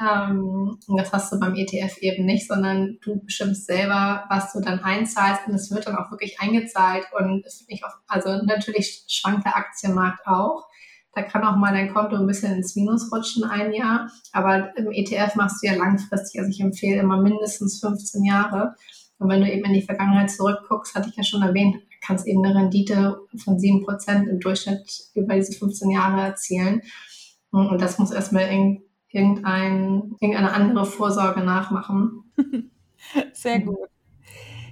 Ähm, 0.00 0.78
und 0.86 0.96
das 0.96 1.12
hast 1.12 1.32
du 1.32 1.38
beim 1.38 1.54
ETF 1.54 1.98
eben 1.98 2.24
nicht, 2.24 2.48
sondern 2.48 2.98
du 3.02 3.20
bestimmst 3.22 3.66
selber, 3.66 4.24
was 4.30 4.52
du 4.52 4.60
dann 4.60 4.80
einzahlst 4.80 5.46
und 5.46 5.54
es 5.54 5.70
wird 5.70 5.86
dann 5.86 5.96
auch 5.96 6.10
wirklich 6.10 6.40
eingezahlt 6.40 7.04
und 7.18 7.44
es 7.44 7.60
wird 7.60 7.70
nicht 7.70 7.84
auf, 7.84 7.92
also 8.06 8.42
natürlich 8.44 9.04
schwankt 9.08 9.44
der 9.44 9.56
Aktienmarkt 9.56 10.26
auch. 10.26 10.66
Da 11.12 11.22
kann 11.22 11.44
auch 11.44 11.56
mal 11.56 11.72
dein 11.72 11.92
Konto 11.92 12.16
ein 12.16 12.26
bisschen 12.26 12.54
ins 12.54 12.76
Minus 12.76 13.12
rutschen 13.12 13.44
ein 13.44 13.72
Jahr, 13.72 14.10
aber 14.32 14.74
im 14.76 14.90
ETF 14.92 15.34
machst 15.34 15.62
du 15.62 15.66
ja 15.66 15.74
langfristig. 15.74 16.40
Also 16.40 16.50
ich 16.50 16.60
empfehle 16.60 17.00
immer 17.00 17.20
mindestens 17.20 17.80
15 17.80 18.24
Jahre. 18.24 18.74
Und 19.18 19.28
wenn 19.28 19.40
du 19.40 19.52
eben 19.52 19.64
in 19.64 19.74
die 19.74 19.82
Vergangenheit 19.82 20.30
zurückguckst, 20.30 20.94
hatte 20.94 21.10
ich 21.10 21.16
ja 21.16 21.24
schon 21.24 21.42
erwähnt, 21.42 21.76
kannst 22.00 22.26
eben 22.26 22.44
eine 22.44 22.54
Rendite 22.54 23.18
von 23.44 23.58
7% 23.58 24.28
im 24.28 24.40
Durchschnitt 24.40 24.88
über 25.14 25.34
diese 25.34 25.52
15 25.52 25.90
Jahre 25.90 26.22
erzielen. 26.22 26.80
Und 27.50 27.82
das 27.82 27.98
muss 27.98 28.12
erstmal 28.12 28.44
irgendwie 28.44 28.89
irgendein, 29.10 30.16
irgendeine 30.20 30.52
andere 30.52 30.86
Vorsorge 30.86 31.40
nachmachen. 31.40 32.32
Sehr 33.32 33.60
gut. 33.60 33.88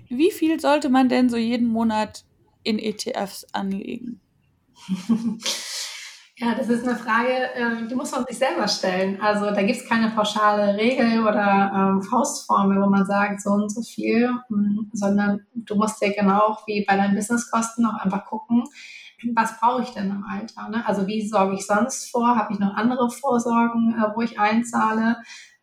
Wie 0.09 0.31
viel 0.31 0.59
sollte 0.61 0.89
man 0.89 1.09
denn 1.09 1.29
so 1.29 1.37
jeden 1.37 1.69
Monat 1.69 2.25
in 2.63 2.79
ETFs 2.79 3.47
anlegen? 3.53 4.21
Ja, 6.41 6.55
das 6.55 6.69
ist 6.69 6.87
eine 6.87 6.97
Frage, 6.97 7.53
äh, 7.55 7.89
die 7.89 7.97
muss 7.97 8.13
man 8.13 8.25
sich 8.25 8.39
selber 8.39 8.69
stellen. 8.69 9.21
Also 9.21 9.47
da 9.47 9.61
gibt 9.63 9.81
es 9.81 9.89
keine 9.89 10.11
pauschale 10.11 10.77
Regel 10.77 11.23
oder 11.23 11.73
ähm, 11.75 12.03
Faustformel, 12.03 12.81
wo 12.81 12.89
man 12.89 13.05
sagt, 13.05 13.43
so 13.43 13.51
und 13.51 13.71
so 13.71 13.83
viel, 13.83 14.31
hm, 14.47 14.89
sondern 14.93 15.41
du 15.53 15.75
musst 15.75 16.01
ja 16.01 16.13
genau 16.13 16.57
wie 16.67 16.85
bei 16.85 16.97
deinen 16.97 17.17
Businesskosten 17.17 17.85
auch 17.87 17.95
einfach 17.95 18.25
gucken, 18.25 18.63
was 19.35 19.59
brauche 19.59 19.83
ich 19.83 19.91
denn 19.91 20.11
im 20.11 20.25
Alter? 20.25 20.69
Ne? 20.69 20.87
Also 20.87 21.07
wie 21.07 21.27
sorge 21.27 21.55
ich 21.55 21.67
sonst 21.67 22.11
vor? 22.11 22.37
Habe 22.37 22.53
ich 22.53 22.59
noch 22.59 22.75
andere 22.75 23.11
Vorsorgen, 23.11 23.95
äh, 23.95 24.15
wo 24.15 24.23
ich 24.23 24.39
einzahle? 24.39 25.17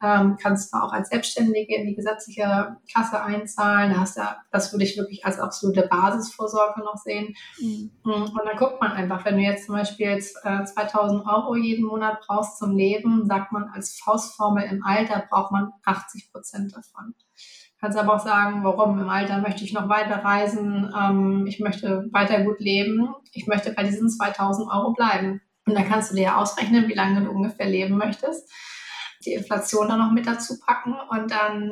Ähm, 0.04 0.38
kannst 0.40 0.74
du 0.74 0.78
auch 0.78 0.92
als 0.92 1.10
Selbstständige 1.10 1.76
in 1.76 1.88
die 1.88 1.96
gesetzliche 1.96 2.78
Kasse 2.94 3.24
einzahlen. 3.24 3.94
Da 3.94 4.02
hast 4.02 4.18
du, 4.18 4.22
das 4.52 4.74
würde 4.74 4.84
ich 4.84 4.98
wirklich 4.98 5.26
als 5.26 5.40
absolute 5.40 5.88
Basisvorsorge 5.90 6.82
noch 6.82 6.98
sehen. 6.98 7.34
Mhm. 7.60 7.92
Mm, 8.04 8.10
und 8.12 8.42
dann 8.46 8.58
guckt 8.58 8.82
man 8.82 8.92
einfach, 8.92 9.24
wenn 9.24 9.38
du 9.38 9.44
jetzt 9.44 9.66
zum 9.66 9.76
Beispiel 9.76 10.08
jetzt, 10.08 10.38
äh, 10.44 10.66
2000 10.66 11.26
Euro 11.26 11.56
jeden 11.56 11.86
Monat 11.86 12.20
brauchst 12.28 12.58
zum 12.60 12.76
Leben, 12.76 13.26
sagt 13.26 13.54
man 13.54 13.70
als 13.70 13.98
Faustformel 14.00 14.66
im 14.66 14.84
Alter 14.84 15.24
braucht 15.30 15.52
man 15.52 15.72
80 15.86 16.32
Prozent 16.32 16.76
davon. 16.76 17.16
Kannst 17.86 18.00
aber 18.00 18.16
auch 18.16 18.26
sagen, 18.26 18.64
warum 18.64 18.98
im 18.98 19.10
Alter 19.10 19.38
möchte 19.42 19.64
ich 19.64 19.72
noch 19.72 19.88
weiter 19.90 20.16
reisen, 20.26 20.92
ähm, 21.00 21.46
ich 21.46 21.60
möchte 21.60 22.10
weiter 22.12 22.42
gut 22.42 22.60
leben, 22.60 23.14
ich 23.32 23.46
möchte 23.46 23.74
bei 23.74 23.84
diesen 23.84 24.10
2000 24.10 24.68
Euro 24.72 24.94
bleiben. 24.94 25.40
Und 25.68 25.76
dann 25.76 25.88
kannst 25.88 26.10
du 26.10 26.16
dir 26.16 26.24
ja 26.24 26.38
ausrechnen, 26.38 26.88
wie 26.88 26.96
lange 26.96 27.22
du 27.22 27.30
ungefähr 27.30 27.68
leben 27.68 27.96
möchtest, 27.98 28.52
die 29.26 29.34
Inflation 29.34 29.88
dann 29.88 30.00
noch 30.00 30.12
mit 30.12 30.28
dazu 30.28 30.60
packen 30.60 30.96
und 31.10 31.32
dann 31.32 31.72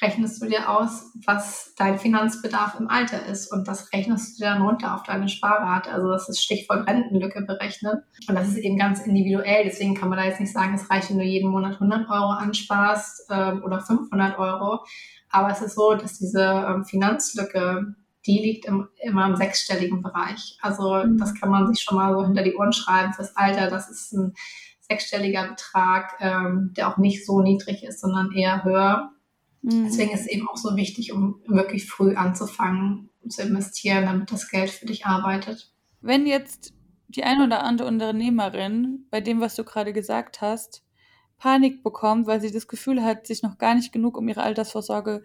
rechnest 0.00 0.42
du 0.42 0.46
dir 0.46 0.68
aus, 0.68 1.12
was 1.26 1.74
dein 1.76 1.98
Finanzbedarf 1.98 2.78
im 2.78 2.88
Alter 2.88 3.26
ist 3.26 3.52
und 3.52 3.66
das 3.66 3.92
rechnest 3.92 4.38
du 4.38 4.44
dir 4.44 4.50
dann 4.50 4.62
runter 4.62 4.94
auf 4.94 5.02
deine 5.02 5.28
Sparrate. 5.28 5.90
Also 5.90 6.10
das 6.10 6.28
ist 6.28 6.42
Stichwort 6.42 6.86
Rentenlücke 6.86 7.42
berechnen 7.42 8.02
und 8.28 8.34
das 8.34 8.48
ist 8.48 8.58
eben 8.58 8.78
ganz 8.78 9.00
individuell. 9.00 9.64
Deswegen 9.64 9.94
kann 9.94 10.08
man 10.08 10.18
da 10.18 10.24
jetzt 10.24 10.40
nicht 10.40 10.52
sagen, 10.52 10.74
es 10.74 10.90
reicht, 10.90 11.10
wenn 11.10 11.18
du 11.18 11.24
jeden 11.24 11.50
Monat 11.50 11.74
100 11.74 12.08
Euro 12.10 12.30
ansparst 12.30 13.30
äh, 13.30 13.52
oder 13.52 13.80
500 13.80 14.38
Euro, 14.38 14.84
aber 15.30 15.50
es 15.50 15.62
ist 15.62 15.76
so, 15.76 15.94
dass 15.94 16.18
diese 16.18 16.42
ähm, 16.42 16.84
Finanzlücke, 16.84 17.94
die 18.26 18.38
liegt 18.38 18.66
im, 18.66 18.88
immer 19.02 19.26
im 19.26 19.36
sechsstelligen 19.36 20.02
Bereich. 20.02 20.58
Also 20.60 21.04
mhm. 21.04 21.18
das 21.18 21.34
kann 21.34 21.50
man 21.50 21.72
sich 21.72 21.82
schon 21.82 21.96
mal 21.96 22.12
so 22.12 22.24
hinter 22.24 22.42
die 22.42 22.54
Ohren 22.54 22.72
schreiben 22.72 23.12
fürs 23.12 23.34
Alter. 23.36 23.70
Das 23.70 23.88
ist 23.88 24.12
ein 24.12 24.34
sechsstelliger 24.90 25.48
Betrag, 25.48 26.16
ähm, 26.20 26.72
der 26.76 26.88
auch 26.88 26.98
nicht 26.98 27.24
so 27.24 27.40
niedrig 27.40 27.84
ist, 27.84 28.00
sondern 28.00 28.32
eher 28.32 28.64
höher. 28.64 29.12
Mhm. 29.62 29.84
Deswegen 29.84 30.12
ist 30.12 30.22
es 30.22 30.26
eben 30.26 30.48
auch 30.48 30.56
so 30.56 30.76
wichtig, 30.76 31.12
um 31.12 31.40
wirklich 31.46 31.86
früh 31.86 32.14
anzufangen 32.16 33.10
zu 33.28 33.42
investieren, 33.42 34.06
damit 34.06 34.32
das 34.32 34.48
Geld 34.48 34.70
für 34.70 34.86
dich 34.86 35.06
arbeitet. 35.06 35.72
Wenn 36.00 36.26
jetzt 36.26 36.72
die 37.08 37.24
eine 37.24 37.44
oder 37.44 37.62
andere 37.62 37.88
Unternehmerin 37.88 39.06
bei 39.10 39.20
dem, 39.20 39.40
was 39.40 39.54
du 39.54 39.64
gerade 39.64 39.92
gesagt 39.92 40.40
hast, 40.40 40.82
Panik 41.38 41.82
bekommt, 41.82 42.26
weil 42.26 42.40
sie 42.40 42.50
das 42.50 42.68
Gefühl 42.68 43.02
hat, 43.02 43.26
sich 43.26 43.42
noch 43.42 43.58
gar 43.58 43.74
nicht 43.74 43.92
genug 43.92 44.16
um 44.16 44.28
ihre 44.28 44.42
Altersvorsorge 44.42 45.22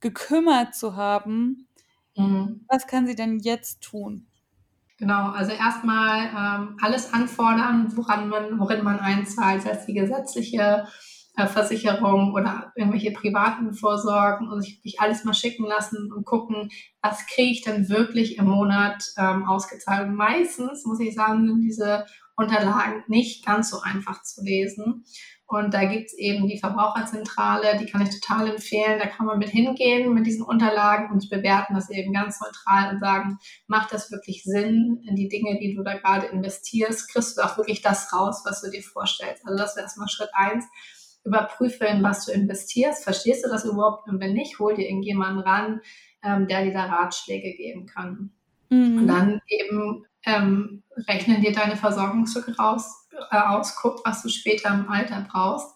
gekümmert 0.00 0.74
zu 0.74 0.96
haben. 0.96 1.68
Mhm. 2.16 2.64
Was 2.68 2.86
kann 2.86 3.06
sie 3.06 3.16
denn 3.16 3.38
jetzt 3.38 3.80
tun? 3.82 4.26
Genau, 5.00 5.30
also 5.30 5.52
erstmal 5.52 6.26
ähm, 6.26 6.76
alles 6.82 7.14
anfordern, 7.14 7.90
woran 7.96 8.28
man, 8.28 8.60
worin 8.60 8.84
man 8.84 9.00
einzahlt, 9.00 9.62
sei 9.62 9.70
es 9.70 9.86
die 9.86 9.94
gesetzliche 9.94 10.86
äh, 11.38 11.46
Versicherung 11.46 12.34
oder 12.34 12.70
irgendwelche 12.76 13.10
privaten 13.10 13.72
Vorsorgen 13.72 14.48
und 14.50 14.60
sich 14.60 14.76
wirklich 14.76 15.00
alles 15.00 15.24
mal 15.24 15.32
schicken 15.32 15.64
lassen 15.64 16.12
und 16.12 16.26
gucken, 16.26 16.68
was 17.00 17.26
kriege 17.26 17.50
ich 17.50 17.62
denn 17.62 17.88
wirklich 17.88 18.36
im 18.36 18.44
Monat 18.44 19.02
ähm, 19.16 19.48
ausgezahlt. 19.48 20.06
Und 20.06 20.16
meistens, 20.16 20.84
muss 20.84 21.00
ich 21.00 21.14
sagen, 21.14 21.46
sind 21.46 21.62
diese 21.62 22.04
Unterlagen 22.36 23.02
nicht 23.08 23.46
ganz 23.46 23.70
so 23.70 23.80
einfach 23.80 24.22
zu 24.22 24.44
lesen. 24.44 25.06
Und 25.50 25.74
da 25.74 25.84
gibt's 25.84 26.14
eben 26.14 26.46
die 26.46 26.60
Verbraucherzentrale, 26.60 27.76
die 27.76 27.86
kann 27.86 28.02
ich 28.02 28.20
total 28.20 28.48
empfehlen. 28.50 29.00
Da 29.00 29.08
kann 29.08 29.26
man 29.26 29.40
mit 29.40 29.48
hingehen 29.48 30.14
mit 30.14 30.24
diesen 30.24 30.44
Unterlagen 30.44 31.10
und 31.10 31.28
bewerten 31.28 31.74
das 31.74 31.90
eben 31.90 32.12
ganz 32.12 32.40
neutral 32.40 32.94
und 32.94 33.00
sagen, 33.00 33.38
macht 33.66 33.92
das 33.92 34.12
wirklich 34.12 34.44
Sinn 34.44 35.02
in 35.08 35.16
die 35.16 35.26
Dinge, 35.26 35.58
die 35.58 35.74
du 35.74 35.82
da 35.82 35.94
gerade 35.98 36.26
investierst? 36.26 37.12
Kriegst 37.12 37.36
du 37.36 37.42
auch 37.42 37.56
wirklich 37.56 37.82
das 37.82 38.12
raus, 38.12 38.44
was 38.46 38.62
du 38.62 38.70
dir 38.70 38.80
vorstellst? 38.80 39.44
Also 39.44 39.58
das 39.58 39.74
wäre 39.74 39.86
erstmal 39.86 40.08
Schritt 40.08 40.30
eins. 40.34 40.66
Überprüfe, 41.24 41.84
in 41.84 42.00
was 42.04 42.26
du 42.26 42.32
investierst. 42.32 43.02
Verstehst 43.02 43.44
du 43.44 43.48
das 43.48 43.64
überhaupt? 43.64 44.08
Und 44.08 44.20
wenn 44.20 44.34
nicht, 44.34 44.60
hol 44.60 44.76
dir 44.76 44.88
irgendjemanden 44.88 45.42
ran, 45.42 45.80
ähm, 46.22 46.46
der 46.46 46.64
dir 46.64 46.72
da 46.72 46.84
Ratschläge 46.84 47.56
geben 47.56 47.86
kann. 47.86 48.30
Mhm. 48.68 48.98
Und 48.98 49.06
dann 49.08 49.40
eben 49.48 50.06
ähm, 50.26 50.84
rechnen 51.08 51.40
dir 51.40 51.50
deine 51.50 51.76
Versorgungslücke 51.76 52.56
raus, 52.56 52.99
äh, 53.30 53.36
aus, 53.38 53.76
guck, 53.76 54.04
was 54.04 54.22
du 54.22 54.28
später 54.28 54.70
im 54.70 54.88
Alter 54.88 55.26
brauchst. 55.30 55.74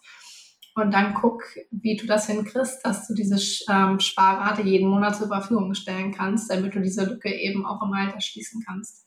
Und 0.77 0.93
dann 0.93 1.15
guck, 1.15 1.43
wie 1.71 1.97
du 1.97 2.07
das 2.07 2.27
hinkriegst, 2.27 2.85
dass 2.85 3.07
du 3.07 3.15
diese 3.15 3.37
ähm, 3.71 4.01
Sparrate 4.01 4.63
jeden 4.63 4.89
Monat 4.89 5.17
zur 5.17 5.29
Verfügung 5.29 5.73
stellen 5.75 6.13
kannst, 6.13 6.51
damit 6.51 6.75
du 6.75 6.81
diese 6.81 7.05
Lücke 7.05 7.33
eben 7.33 7.65
auch 7.65 7.81
im 7.83 7.93
Alter 7.93 8.21
schließen 8.21 8.63
kannst. 8.67 9.07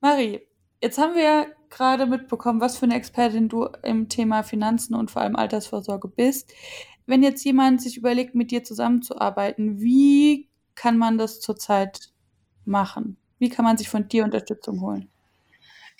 Marie, 0.00 0.40
jetzt 0.80 0.98
haben 0.98 1.16
wir 1.16 1.22
ja 1.22 1.46
gerade 1.70 2.06
mitbekommen, 2.06 2.60
was 2.60 2.76
für 2.78 2.86
eine 2.86 2.94
Expertin 2.94 3.48
du 3.48 3.64
im 3.82 4.08
Thema 4.08 4.44
Finanzen 4.44 4.94
und 4.94 5.10
vor 5.10 5.22
allem 5.22 5.34
Altersvorsorge 5.34 6.06
bist. 6.06 6.52
Wenn 7.06 7.24
jetzt 7.24 7.44
jemand 7.44 7.82
sich 7.82 7.96
überlegt, 7.96 8.36
mit 8.36 8.52
dir 8.52 8.62
zusammenzuarbeiten, 8.62 9.80
wie 9.80 10.48
kann 10.76 10.96
man 10.96 11.18
das 11.18 11.40
zurzeit 11.40 12.12
machen? 12.64 13.16
Wie 13.38 13.48
kann 13.48 13.64
man 13.64 13.76
sich 13.76 13.88
von 13.88 14.08
dir 14.08 14.24
Unterstützung 14.24 14.80
holen? 14.80 15.10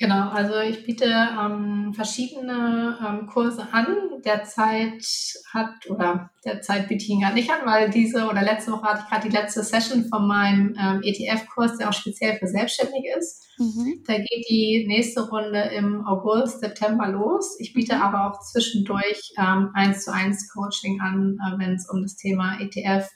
Genau, 0.00 0.28
also 0.28 0.60
ich 0.60 0.84
biete 0.84 1.06
ähm, 1.06 1.92
verschiedene 1.92 2.96
ähm, 3.04 3.26
Kurse 3.26 3.66
an. 3.72 3.86
Derzeit 4.24 5.04
hat, 5.52 5.90
oder 5.90 6.30
derzeit 6.44 6.88
biete 6.88 7.02
ich 7.02 7.10
ihn 7.10 7.22
gar 7.22 7.32
nicht 7.32 7.50
an, 7.50 7.66
weil 7.66 7.90
diese 7.90 8.28
oder 8.28 8.42
letzte 8.42 8.70
Woche 8.70 8.84
hatte 8.84 9.02
ich 9.02 9.10
gerade 9.10 9.28
die 9.28 9.36
letzte 9.36 9.64
Session 9.64 10.04
von 10.08 10.28
meinem 10.28 10.76
ähm, 10.80 11.00
ETF-Kurs, 11.02 11.78
der 11.78 11.88
auch 11.88 11.92
speziell 11.92 12.38
für 12.38 12.46
Selbstständige 12.46 13.08
ist. 13.18 13.44
Mhm. 13.58 14.04
Da 14.06 14.18
geht 14.18 14.46
die 14.48 14.84
nächste 14.86 15.28
Runde 15.28 15.62
im 15.76 16.06
August, 16.06 16.60
September 16.60 17.08
los. 17.08 17.56
Ich 17.58 17.72
biete 17.72 17.96
mhm. 17.96 18.02
aber 18.02 18.30
auch 18.30 18.40
zwischendurch 18.40 19.32
ähm, 19.36 19.70
eins 19.74 20.04
zu 20.04 20.12
eins 20.12 20.48
Coaching 20.48 21.00
an, 21.00 21.38
äh, 21.44 21.58
wenn 21.58 21.74
es 21.74 21.90
um 21.90 22.02
das 22.02 22.14
Thema 22.14 22.60
ETF, 22.60 23.08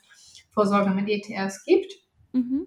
Vorsorge 0.53 0.91
mit 0.91 1.09
ETFs 1.09 1.65
gibt. 1.65 1.93
Mhm. 2.33 2.67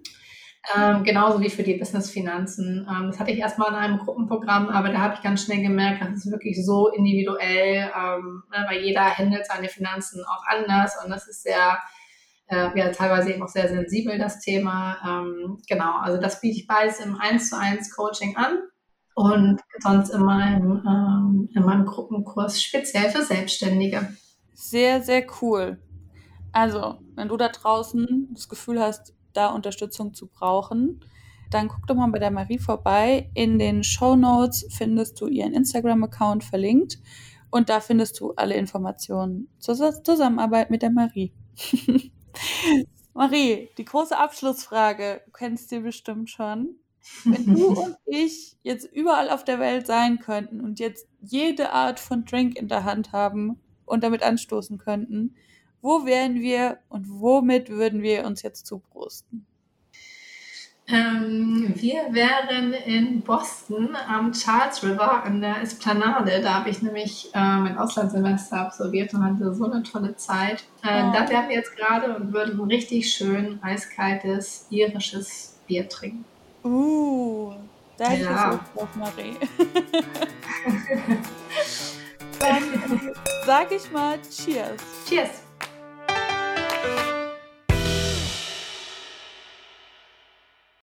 Ähm, 0.74 1.04
genauso 1.04 1.40
wie 1.42 1.50
für 1.50 1.64
die 1.64 1.76
Business-Finanzen. 1.76 2.88
Ähm, 2.90 3.08
das 3.08 3.20
hatte 3.20 3.32
ich 3.32 3.40
erstmal 3.40 3.70
in 3.70 3.76
einem 3.76 4.00
Gruppenprogramm, 4.00 4.70
aber 4.70 4.90
da 4.90 5.00
habe 5.00 5.14
ich 5.16 5.22
ganz 5.22 5.44
schnell 5.44 5.62
gemerkt, 5.62 6.02
das 6.02 6.26
ist 6.26 6.32
wirklich 6.32 6.66
so 6.66 6.90
individuell, 6.90 7.92
ähm, 7.96 8.44
ne, 8.52 8.66
weil 8.68 8.82
jeder 8.82 9.16
handelt 9.16 9.46
seine 9.46 9.70
Finanzen 9.70 10.24
auch 10.26 10.44
anders 10.48 10.96
und 11.04 11.12
das 11.12 11.28
ist 11.28 11.44
sehr, 11.44 11.78
äh, 12.48 12.78
ja, 12.78 12.90
teilweise 12.90 13.32
eben 13.32 13.44
auch 13.44 13.50
sehr 13.50 13.68
sensibel, 13.68 14.18
das 14.18 14.40
Thema. 14.40 14.98
Ähm, 15.06 15.62
genau, 15.68 16.00
also 16.00 16.20
das 16.20 16.42
biete 16.42 16.58
ich 16.58 16.68
beides 16.68 17.00
im 17.00 17.20
1 17.20 17.50
zu 17.50 17.58
1 17.60 17.96
Coaching 17.96 18.36
an 18.36 18.58
und 19.14 19.62
sonst 19.80 20.10
in 20.10 20.22
meinem, 20.22 20.84
ähm, 20.88 21.50
in 21.54 21.64
meinem 21.64 21.86
Gruppenkurs 21.86 22.62
speziell 22.62 23.12
für 23.12 23.22
Selbstständige. 23.22 24.10
Sehr, 24.54 25.02
sehr 25.02 25.26
cool. 25.42 25.80
Also, 26.52 27.00
wenn 27.16 27.28
du 27.28 27.38
da 27.38 27.50
draußen 27.50 28.30
das 28.34 28.48
Gefühl 28.48 28.80
hast, 28.80 29.15
da 29.36 29.50
Unterstützung 29.50 30.14
zu 30.14 30.28
brauchen, 30.28 31.02
dann 31.52 31.68
guck 31.68 31.88
doch 31.88 31.96
mal 31.96 32.12
bei 32.12 32.20
der 32.20 32.32
Marie 32.32 32.60
vorbei. 32.60 33.30
In 33.34 33.60
den 33.60 33.84
Show 33.84 34.16
Notes 34.16 34.68
findest 34.72 35.20
du 35.22 35.28
ihren 35.28 35.54
Instagram-Account 35.54 36.44
verlinkt 36.44 37.00
und 37.52 37.70
da 37.70 37.80
findest 37.80 38.20
du 38.20 38.34
alle 38.34 38.56
Informationen 38.56 39.48
zur 39.60 39.76
Zusammenarbeit 40.04 40.70
mit 40.70 40.82
der 40.82 40.92
Marie. 40.92 41.34
Marie, 43.14 43.70
die 43.78 43.86
große 43.86 44.18
Abschlussfrage, 44.18 45.22
du 45.26 45.32
kennst 45.32 45.72
du 45.72 45.80
bestimmt 45.80 46.30
schon. 46.30 46.76
Wenn 47.24 47.56
du 47.56 47.68
und 47.82 47.96
ich 48.06 48.58
jetzt 48.64 48.92
überall 48.92 49.30
auf 49.30 49.44
der 49.44 49.60
Welt 49.60 49.88
sein 49.88 50.20
könnten 50.20 50.60
und 50.60 50.80
jetzt 50.80 51.08
jede 51.22 51.72
Art 51.72 52.00
von 52.00 52.26
Drink 52.26 52.58
in 52.58 52.68
der 52.68 52.84
Hand 52.84 53.14
haben 53.14 53.62
und 53.86 54.04
damit 54.04 54.24
anstoßen 54.24 54.78
könnten, 54.78 55.36
wo 55.86 56.04
wären 56.04 56.42
wir 56.42 56.80
und 56.90 57.06
womit 57.08 57.70
würden 57.70 58.02
wir 58.02 58.26
uns 58.26 58.42
jetzt 58.42 58.66
zubrusten? 58.66 59.46
Ähm, 60.88 61.74
wir 61.76 62.08
wären 62.12 62.74
in 62.74 63.22
Boston 63.22 63.96
am 63.96 64.32
Charles 64.32 64.84
River 64.84 65.24
an 65.24 65.42
der 65.42 65.62
Esplanade. 65.62 66.42
Da 66.42 66.56
habe 66.56 66.72
ich 66.72 66.82
nämlich 66.82 67.30
äh, 67.36 67.38
mein 67.38 67.78
Auslandssemester 67.78 68.62
absolviert 68.62 69.14
und 69.14 69.24
hatte 69.24 69.54
so 69.54 69.72
eine 69.72 69.84
tolle 69.84 70.16
Zeit. 70.16 70.64
Äh, 70.84 71.04
oh. 71.04 71.12
Da 71.14 71.30
wären 71.30 71.50
wir 71.50 71.56
jetzt 71.56 71.76
gerade 71.76 72.16
und 72.16 72.34
würden 72.34 72.60
richtig 72.62 73.12
schön 73.12 73.60
eiskaltes 73.62 74.66
irisches 74.72 75.60
Bier 75.68 75.88
trinken. 75.88 76.26
Uh, 76.64 77.54
da 77.98 78.10
hätte 78.10 78.24
ja. 78.24 78.54
ich 78.54 78.60
drauf, 78.74 78.90
Marie. 78.96 79.36
Dann 82.40 82.64
sage 83.46 83.76
ich 83.76 83.92
mal 83.92 84.18
Cheers. 84.22 84.82
Cheers. 85.08 85.45